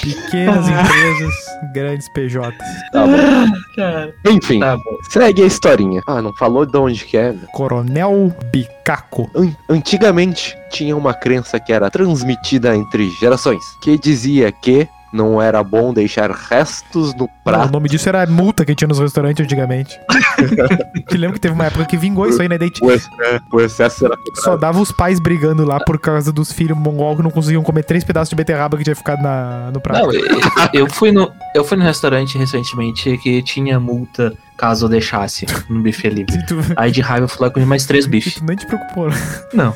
Pequenas 0.02 0.66
empresas, 0.68 1.34
grandes 1.74 2.08
PJs. 2.14 2.54
Tá 2.92 3.06
bom. 3.06 3.52
Cara, 3.76 4.14
Enfim, 4.26 4.60
tá 4.60 4.76
bom. 4.76 4.82
segue 5.10 5.42
a 5.42 5.46
historinha. 5.46 6.02
Ah, 6.06 6.22
não 6.22 6.32
falou 6.34 6.64
de 6.66 6.76
onde 6.76 7.04
que 7.04 7.16
é. 7.16 7.32
né? 7.32 7.40
Coronel 7.52 8.34
Bicaco. 8.52 9.30
An- 9.34 9.54
Antigamente 9.68 10.56
tinha 10.70 10.96
uma 10.96 11.12
crença 11.14 11.58
que 11.60 11.72
era 11.72 11.90
transmitida 11.90 12.74
entre 12.74 13.10
gerações, 13.20 13.62
que 13.82 13.98
dizia 13.98 14.50
que 14.52 14.88
não 15.12 15.40
era 15.42 15.62
bom 15.64 15.92
deixar 15.92 16.30
restos 16.30 17.12
no 17.14 17.20
Não, 17.20 17.26
o 17.26 17.30
prato. 17.44 17.72
nome 17.72 17.88
disso 17.88 18.08
era 18.08 18.24
multa 18.26 18.64
que 18.64 18.74
tinha 18.74 18.86
nos 18.88 18.98
restaurantes 18.98 19.44
antigamente. 19.44 19.98
Te 21.08 21.16
lembro 21.16 21.34
que 21.34 21.40
teve 21.40 21.54
uma 21.54 21.66
época 21.66 21.84
que 21.84 21.96
vingou 21.96 22.28
isso 22.28 22.40
aí, 22.40 22.48
né? 22.48 22.56
Daí 22.58 22.70
O, 22.82 22.90
ex- 22.90 23.08
o 23.52 23.60
excesso 23.60 24.06
era 24.06 24.16
só 24.36 24.56
dava 24.56 24.78
os 24.80 24.92
pais 24.92 25.18
brigando 25.20 25.64
lá 25.64 25.80
por 25.80 25.98
causa 25.98 26.32
dos 26.32 26.52
filhos 26.52 26.76
mongol 26.78 27.16
que 27.16 27.22
não 27.22 27.30
conseguiam 27.30 27.62
comer 27.62 27.84
três 27.84 28.04
pedaços 28.04 28.30
de 28.30 28.36
beterraba 28.36 28.76
que 28.76 28.84
tinha 28.84 28.96
ficado 28.96 29.22
na, 29.22 29.70
no 29.72 29.80
prato. 29.80 30.06
Não, 30.06 30.12
eu, 30.12 30.28
eu 30.72 30.86
fui 30.90 31.10
no, 31.12 31.30
eu 31.54 31.64
fui 31.64 31.76
no 31.76 31.84
restaurante 31.84 32.38
recentemente 32.38 33.16
que 33.18 33.42
tinha 33.42 33.78
multa 33.80 34.32
caso 34.56 34.84
eu 34.84 34.88
deixasse 34.90 35.46
no 35.68 35.82
buffet 35.82 36.10
livre. 36.14 36.46
Tu, 36.46 36.56
Aí 36.76 36.90
de 36.90 37.00
raiva 37.00 37.24
eu 37.24 37.28
fui 37.28 37.44
lá 37.46 37.52
comi 37.52 37.66
mais 37.66 37.84
três 37.86 38.06
bifes. 38.06 38.34
tu 38.34 38.44
nem 38.44 38.56
te 38.56 38.66
preocupou. 38.66 39.08
né? 39.10 39.16
Não. 39.54 39.74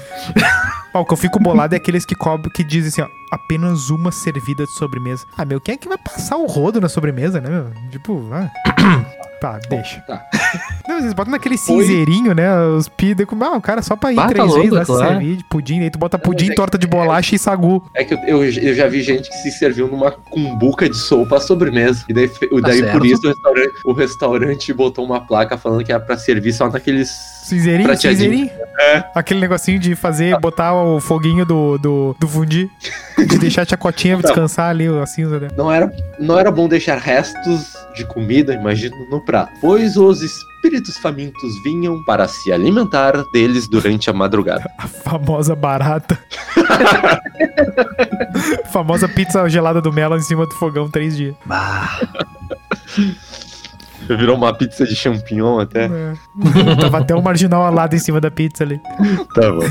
Ó, 0.93 1.01
o 1.01 1.05
que 1.05 1.13
eu 1.13 1.17
fico 1.17 1.41
bolado 1.41 1.75
é 1.75 1.79
aqueles 1.79 2.05
que 2.07 2.15
cobram, 2.15 2.51
que 2.55 2.63
dizem 2.63 2.89
assim, 2.89 3.03
ó, 3.03 3.09
apenas 3.35 3.91
uma 3.91 4.13
servida 4.13 4.65
de 4.65 4.73
sobremesa. 4.73 5.27
Ah, 5.37 5.45
meu, 5.45 5.61
quem 5.61 5.75
é 5.75 5.79
que 5.79 5.89
vai 5.89 5.99
passar 5.99 6.37
o 6.37 6.47
rodo 6.47 6.81
na 6.81 6.89
sobremesa, 6.89 7.41
né, 7.41 7.51
meu? 7.51 7.91
Tipo, 7.91 8.29
ah. 8.33 8.51
Tá, 9.41 9.59
deixa. 9.69 10.01
tá. 10.03 10.25
Não, 10.95 11.01
vocês 11.01 11.13
botam 11.13 11.33
naquele 11.33 11.57
cinzeirinho, 11.59 12.35
né? 12.35 12.57
Os 12.69 12.89
pida 12.89 13.27
com. 13.27 13.43
Ah, 13.45 13.57
o 13.57 13.61
cara 13.61 13.83
só 13.83 13.97
pra 13.97 14.13
ir 14.13 14.17
Bata 14.17 14.29
três 14.29 14.47
louco, 14.47 14.61
vezes 14.63 14.73
lá 14.75 14.81
se 14.85 14.87
claro. 14.93 15.09
servir 15.09 15.37
de 15.37 15.45
pudim, 15.45 15.81
daí 15.81 15.91
tu 15.91 15.99
bota 15.99 16.19
pudim, 16.19 16.51
é 16.51 16.55
torta 16.55 16.79
de 16.79 16.87
que- 16.87 16.91
bolacha 16.97 17.35
e 17.35 17.39
sagu. 17.39 17.85
É 17.95 18.05
que 18.05 18.15
eu, 18.15 18.19
eu, 18.27 18.45
eu 18.45 18.75
já 18.75 18.87
vi 18.87 19.03
gente 19.03 19.29
que 19.29 19.37
se 19.39 19.51
serviu 19.51 19.89
numa 19.89 20.11
cumbuca 20.13 20.89
de 20.89 20.97
sopa 20.97 21.37
à 21.37 21.41
sobremesa. 21.41 22.05
E 22.09 22.13
daí, 22.13 22.29
Tá 22.29 22.39
daí 22.63 22.83
por 22.93 23.05
isso 23.05 23.23
o 23.25 23.29
restaurante, 23.29 23.73
o 23.85 23.93
restaurante 23.93 24.73
botou 24.73 25.05
uma 25.05 25.21
placa 25.21 25.59
falando 25.59 25.85
que 25.85 25.93
era 25.93 26.01
pra 26.01 26.17
servir 26.17 26.53
só 26.53 26.69
naqueles. 26.71 27.11
Cinzeirinho, 27.45 27.97
cinzeirinho. 27.97 28.51
É. 28.81 29.05
Aquele 29.15 29.41
negocinho 29.41 29.79
de 29.79 29.95
fazer, 29.95 30.39
botar 30.41 30.75
o 30.75 30.99
foguinho 31.01 31.45
do, 31.45 31.77
do, 31.79 32.17
do 32.19 32.27
fundi. 32.29 32.71
De 33.19 33.39
deixar 33.39 33.63
a 33.63 33.67
chacotinha 33.67 34.17
descansar 34.23 34.71
ali, 34.71 34.87
a 34.87 35.05
cinza 35.07 35.39
dela. 35.39 35.53
Não 35.57 35.71
era, 35.71 35.93
não 36.19 36.39
era 36.39 36.51
bom 36.51 36.67
deixar 36.69 36.97
restos 36.99 37.75
de 37.95 38.05
comida, 38.07 38.55
imagino, 38.55 38.97
no 39.11 39.21
prato. 39.21 39.53
Pois 39.61 39.97
os 39.97 40.21
espíritos 40.65 40.97
famintos 40.97 41.63
vinham 41.63 42.03
para 42.03 42.27
se 42.27 42.51
alimentar 42.51 43.23
deles 43.31 43.69
durante 43.69 44.09
a 44.09 44.15
madrugada. 44.15 44.65
A 44.79 44.89
famosa 44.89 45.55
barata. 45.55 46.19
famosa 48.73 49.07
pizza 49.07 49.47
gelada 49.47 49.83
do 49.83 49.93
Melo 49.93 50.17
em 50.17 50.23
cima 50.23 50.47
do 50.47 50.55
fogão 50.55 50.89
três 50.89 51.15
dias. 51.17 51.35
Bah. 51.45 52.01
Virou 54.19 54.37
uma 54.37 54.53
pizza 54.53 54.85
de 54.85 54.95
champignon 54.95 55.59
até. 55.61 55.87
É. 55.87 56.15
Tava 56.81 56.99
até 56.99 57.15
um 57.15 57.23
marginal 57.23 57.65
alado 57.65 57.95
em 57.95 57.99
cima 57.99 58.21
da 58.21 58.31
pizza 58.31 58.65
ali. 58.65 58.81
Tá 59.35 59.51
bom. 59.51 59.69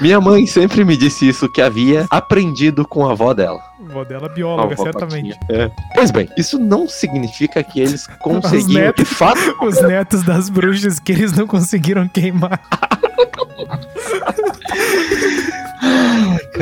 Minha 0.00 0.20
mãe 0.20 0.46
sempre 0.46 0.84
me 0.84 0.96
disse 0.96 1.28
isso 1.28 1.50
que 1.50 1.60
havia 1.60 2.06
aprendido 2.10 2.86
com 2.86 3.06
a 3.06 3.12
avó 3.12 3.32
dela. 3.34 3.60
Vó 3.92 4.04
dela 4.04 4.26
A 4.26 4.28
bióloga, 4.28 4.74
avó 4.74 4.82
certamente. 4.84 5.38
É. 5.50 5.70
Pois 5.94 6.10
bem, 6.10 6.28
isso 6.36 6.58
não 6.58 6.88
significa 6.88 7.62
que 7.62 7.80
eles 7.80 8.06
conseguiam 8.20 8.82
netos. 8.86 9.08
de 9.08 9.14
fato 9.14 9.56
Os 9.62 9.80
netos 9.82 10.22
das 10.22 10.48
bruxas 10.48 11.00
que 11.00 11.12
eles 11.12 11.32
não 11.32 11.46
conseguiram 11.46 12.06
queimar. 12.08 12.60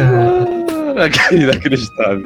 Ah, 0.00 1.08
Inacreditável. 1.32 2.24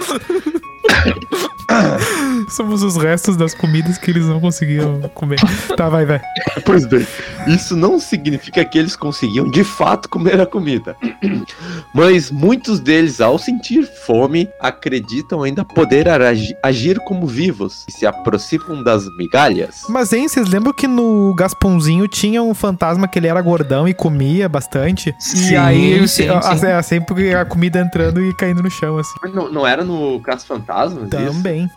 Somos 2.56 2.82
os 2.82 2.96
restos 2.96 3.36
das 3.36 3.54
comidas 3.54 3.96
que 3.98 4.10
eles 4.10 4.26
não 4.26 4.40
conseguiram 4.40 5.00
comer. 5.14 5.38
Tá, 5.76 5.88
vai, 5.88 6.04
vai. 6.04 6.20
Pois 6.64 6.84
bem, 6.86 7.06
isso 7.46 7.74
não 7.76 7.98
significa 7.98 8.64
que 8.64 8.78
eles 8.78 8.94
conseguiam 8.94 9.48
de 9.50 9.64
fato 9.64 10.08
comer 10.08 10.40
a 10.40 10.46
comida. 10.46 10.96
Mas 11.94 12.30
muitos 12.30 12.80
deles, 12.80 13.20
ao 13.20 13.38
sentir 13.38 13.86
fome, 14.06 14.48
acreditam 14.60 15.42
ainda 15.42 15.64
poder 15.64 16.08
agi- 16.08 16.54
agir 16.62 16.98
como 17.00 17.26
vivos 17.26 17.84
e 17.88 17.92
se 17.92 18.06
aproximam 18.06 18.82
das 18.82 19.04
migalhas. 19.16 19.82
Mas, 19.88 20.12
hein, 20.12 20.28
vocês 20.28 20.48
lembram 20.48 20.72
que 20.72 20.86
no 20.86 21.34
Gasponzinho 21.34 22.06
tinha 22.08 22.42
um 22.42 22.54
fantasma 22.54 23.08
que 23.08 23.18
ele 23.18 23.28
era 23.28 23.40
gordão 23.40 23.86
e 23.88 23.94
comia 23.94 24.48
bastante? 24.48 25.14
e 25.18 25.22
Sim, 25.22 25.56
aí, 25.56 26.08
sim, 26.08 26.28
a- 26.28 26.56
sim. 26.56 26.66
a- 26.66 26.82
sempre 26.82 27.34
a 27.34 27.44
comida 27.44 27.80
entrando 27.80 28.22
e 28.22 28.34
caindo 28.34 28.62
no 28.62 28.70
chão, 28.70 28.98
assim. 28.98 29.14
Mas 29.22 29.32
Não, 29.34 29.50
não 29.50 29.66
era 29.66 29.84
no 29.84 30.20
Caso 30.20 30.46
Fantasmas? 30.46 31.04
isso? 31.04 31.10
Também. 31.10 31.70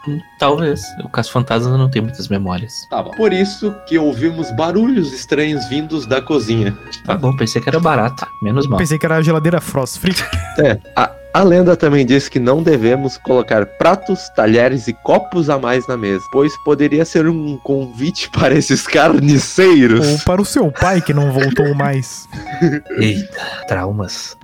Talvez. 0.65 0.81
O 1.03 1.09
Caso 1.09 1.31
Fantasma 1.31 1.77
não 1.77 1.89
tem 1.89 2.01
muitas 2.01 2.27
memórias. 2.27 2.73
Tá 2.89 3.03
bom. 3.03 3.11
Por 3.11 3.31
isso 3.31 3.75
que 3.87 3.97
ouvimos 3.97 4.51
barulhos 4.55 5.13
estranhos 5.13 5.67
vindos 5.67 6.05
da 6.07 6.21
cozinha. 6.21 6.75
Tá 7.05 7.15
bom, 7.15 7.35
pensei 7.35 7.61
que 7.61 7.69
era 7.69 7.79
barata. 7.79 8.27
Menos 8.41 8.67
mal. 8.67 8.79
Pensei 8.79 8.97
que 8.97 9.05
era 9.05 9.17
a 9.17 9.21
geladeira 9.21 9.61
Frost 9.61 9.99
Free. 9.99 10.15
É, 10.57 10.79
a, 10.95 11.11
a 11.35 11.43
lenda 11.43 11.75
também 11.75 12.05
diz 12.05 12.29
que 12.29 12.39
não 12.39 12.63
devemos 12.63 13.17
colocar 13.17 13.65
pratos, 13.65 14.29
talheres 14.29 14.87
e 14.87 14.93
copos 14.93 15.49
a 15.49 15.59
mais 15.59 15.85
na 15.85 15.97
mesa, 15.97 16.23
pois 16.31 16.55
poderia 16.63 17.03
ser 17.03 17.27
um 17.27 17.57
convite 17.57 18.29
para 18.29 18.55
esses 18.55 18.87
carniceiros. 18.87 20.07
Ou 20.07 20.19
para 20.19 20.41
o 20.41 20.45
seu 20.45 20.71
pai 20.71 21.01
que 21.01 21.13
não 21.13 21.33
voltou 21.33 21.75
mais. 21.75 22.25
Eita, 22.97 23.65
traumas. 23.67 24.37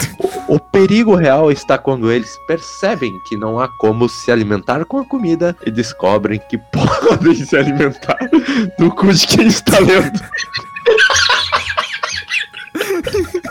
O 0.49 0.59
perigo 0.59 1.15
real 1.15 1.49
está 1.49 1.77
quando 1.77 2.11
eles 2.11 2.37
percebem 2.45 3.17
que 3.25 3.37
não 3.37 3.57
há 3.57 3.69
como 3.69 4.09
se 4.09 4.29
alimentar 4.29 4.83
com 4.83 4.97
a 4.97 5.05
comida 5.05 5.55
e 5.65 5.71
descobrem 5.71 6.41
que 6.49 6.57
podem 6.75 7.35
se 7.35 7.55
alimentar 7.55 8.19
do 8.77 8.91
cu 8.93 9.13
de 9.13 9.27
quem 9.27 9.47
está 9.47 9.79
lendo. 9.79 10.19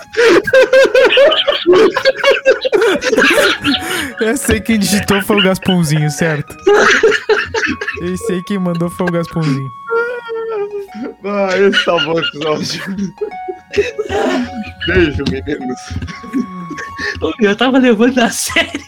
Eu 4.20 4.37
sei 4.37 4.61
quem 4.61 4.78
digitou 4.78 5.22
foi 5.22 5.37
o 5.38 5.42
Gasponzinho, 5.42 6.11
certo? 6.11 6.54
Eu 8.02 8.16
sei 8.18 8.42
quem 8.42 8.59
mandou 8.59 8.90
foi 8.90 9.06
o 9.06 9.12
Gasponzinho. 9.12 9.70
Ah, 11.24 11.56
esse 11.59 11.85
tá 11.85 11.96
bom 12.04 12.18
episódio. 12.18 13.14
Beijo, 14.87 15.24
meninos. 15.30 15.80
Eu 17.40 17.56
tava 17.56 17.78
levando 17.78 18.18
a 18.18 18.30
sério. 18.30 18.80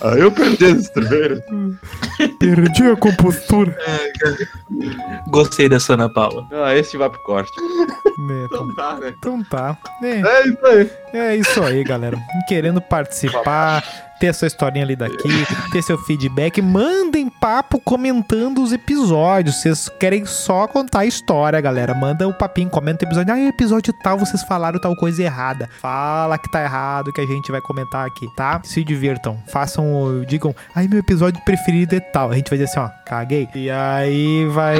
Ah, 0.00 0.14
eu 0.18 0.30
perdi 0.30 0.66
as 0.66 0.78
estribeiras. 0.82 1.40
Perdi 2.54 2.86
a 2.86 2.96
compostura. 2.96 3.76
Gostei 5.28 5.68
dessa 5.68 5.94
Ana 5.94 6.08
Paula. 6.08 6.46
Ah, 6.52 6.74
esse 6.74 6.96
vai 6.96 7.10
pro 7.10 7.22
corte. 7.22 7.52
Né, 8.18 8.46
então, 8.46 8.74
tá, 8.74 8.94
né? 8.98 9.14
então 9.16 9.44
tá. 9.44 9.76
É, 10.02 10.20
É 10.20 10.46
isso 10.46 10.66
aí. 10.66 10.90
é 11.12 11.36
isso 11.36 11.62
aí, 11.62 11.84
galera. 11.84 12.18
Querendo 12.48 12.80
participar, 12.80 13.84
ter 14.18 14.34
sua 14.34 14.46
historinha 14.46 14.84
ali 14.84 14.96
daqui, 14.96 15.28
ter 15.72 15.82
seu 15.82 15.98
feedback, 15.98 16.60
mandem 16.60 17.28
papo 17.28 17.80
comentando 17.80 18.62
os 18.62 18.72
episódios. 18.72 19.56
Vocês 19.56 19.88
querem 20.00 20.26
só 20.26 20.66
contar 20.66 21.00
a 21.00 21.06
história, 21.06 21.60
galera. 21.60 21.94
Manda 21.94 22.26
o 22.26 22.34
papinho, 22.34 22.70
comenta 22.70 23.04
o 23.04 23.08
episódio. 23.08 23.32
Ah, 23.32 23.40
episódio 23.40 23.92
tal, 24.02 24.18
vocês 24.18 24.42
falaram 24.42 24.80
tal 24.80 24.94
coisa 24.96 25.22
errada. 25.22 25.68
Fala 25.80 26.38
que 26.38 26.50
tá 26.50 26.62
errado, 26.62 27.12
que 27.12 27.20
a 27.20 27.26
gente 27.26 27.50
vai 27.50 27.60
comentar 27.60 28.06
aqui, 28.06 28.26
tá? 28.36 28.60
Se 28.64 28.82
divirtam. 28.84 29.38
Façam, 29.48 30.24
digam, 30.26 30.54
ai, 30.74 30.88
meu 30.88 30.98
episódio 30.98 31.40
preferido 31.44 31.94
é 31.94 32.00
tal. 32.00 32.30
A 32.30 32.34
gente 32.34 32.50
vai 32.50 32.58
dizer 32.58 32.70
assim, 32.70 32.80
ó, 32.80 32.88
caguei. 33.04 33.48
E 33.54 33.70
aí 33.70 34.46
vai, 34.46 34.78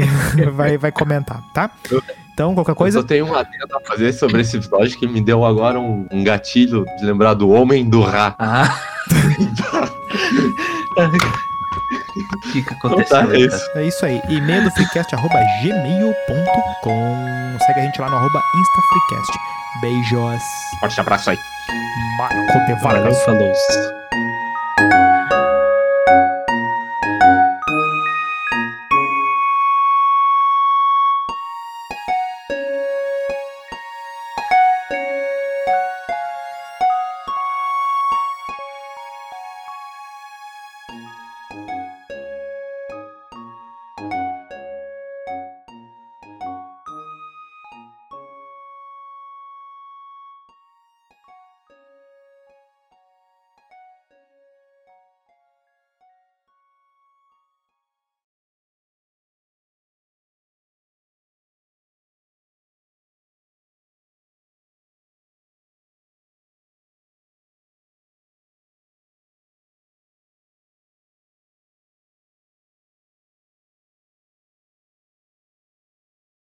vai, 0.52 0.78
vai 0.78 0.92
comentar, 0.92 1.40
tá? 1.52 1.70
Então, 2.32 2.54
qualquer 2.54 2.72
Eu 2.72 2.76
coisa, 2.76 3.00
só 3.00 3.06
tenho 3.06 3.26
uma 3.26 3.40
adendo 3.40 3.76
a 3.76 3.80
fazer 3.80 4.12
sobre 4.12 4.40
esse 4.40 4.56
episódio 4.56 4.98
que 4.98 5.06
me 5.06 5.20
deu 5.20 5.44
agora 5.44 5.78
um, 5.78 6.06
um 6.10 6.24
gatilho 6.24 6.84
de 6.98 7.04
lembrar 7.04 7.34
do 7.34 7.50
Homem 7.50 7.88
do 7.88 8.00
Rá. 8.02 8.34
Ah. 8.38 8.74
O 11.00 12.40
que 12.52 12.62
que 12.62 12.74
Então 12.74 12.88
aconteceu? 12.88 13.18
tá, 13.18 13.22
é 13.22 13.26
cara? 13.26 13.38
isso. 13.38 13.70
É 13.76 13.86
isso 13.86 14.06
aí. 14.06 14.20
E-mail 14.28 14.64
do 14.64 14.70
freecast.gmail.com. 14.70 17.58
Segue 17.66 17.80
a 17.80 17.82
gente 17.82 18.00
lá 18.00 18.08
no 18.10 18.16
arroba 18.16 18.40
InstaFreecast. 18.56 19.38
Beijos. 19.82 20.42
Forte 20.80 21.00
abraço 21.00 21.30
aí. 21.30 21.36
Marco 22.18 22.66
de 22.66 22.74
Vargas. 22.82 23.22
falou. 23.24 23.52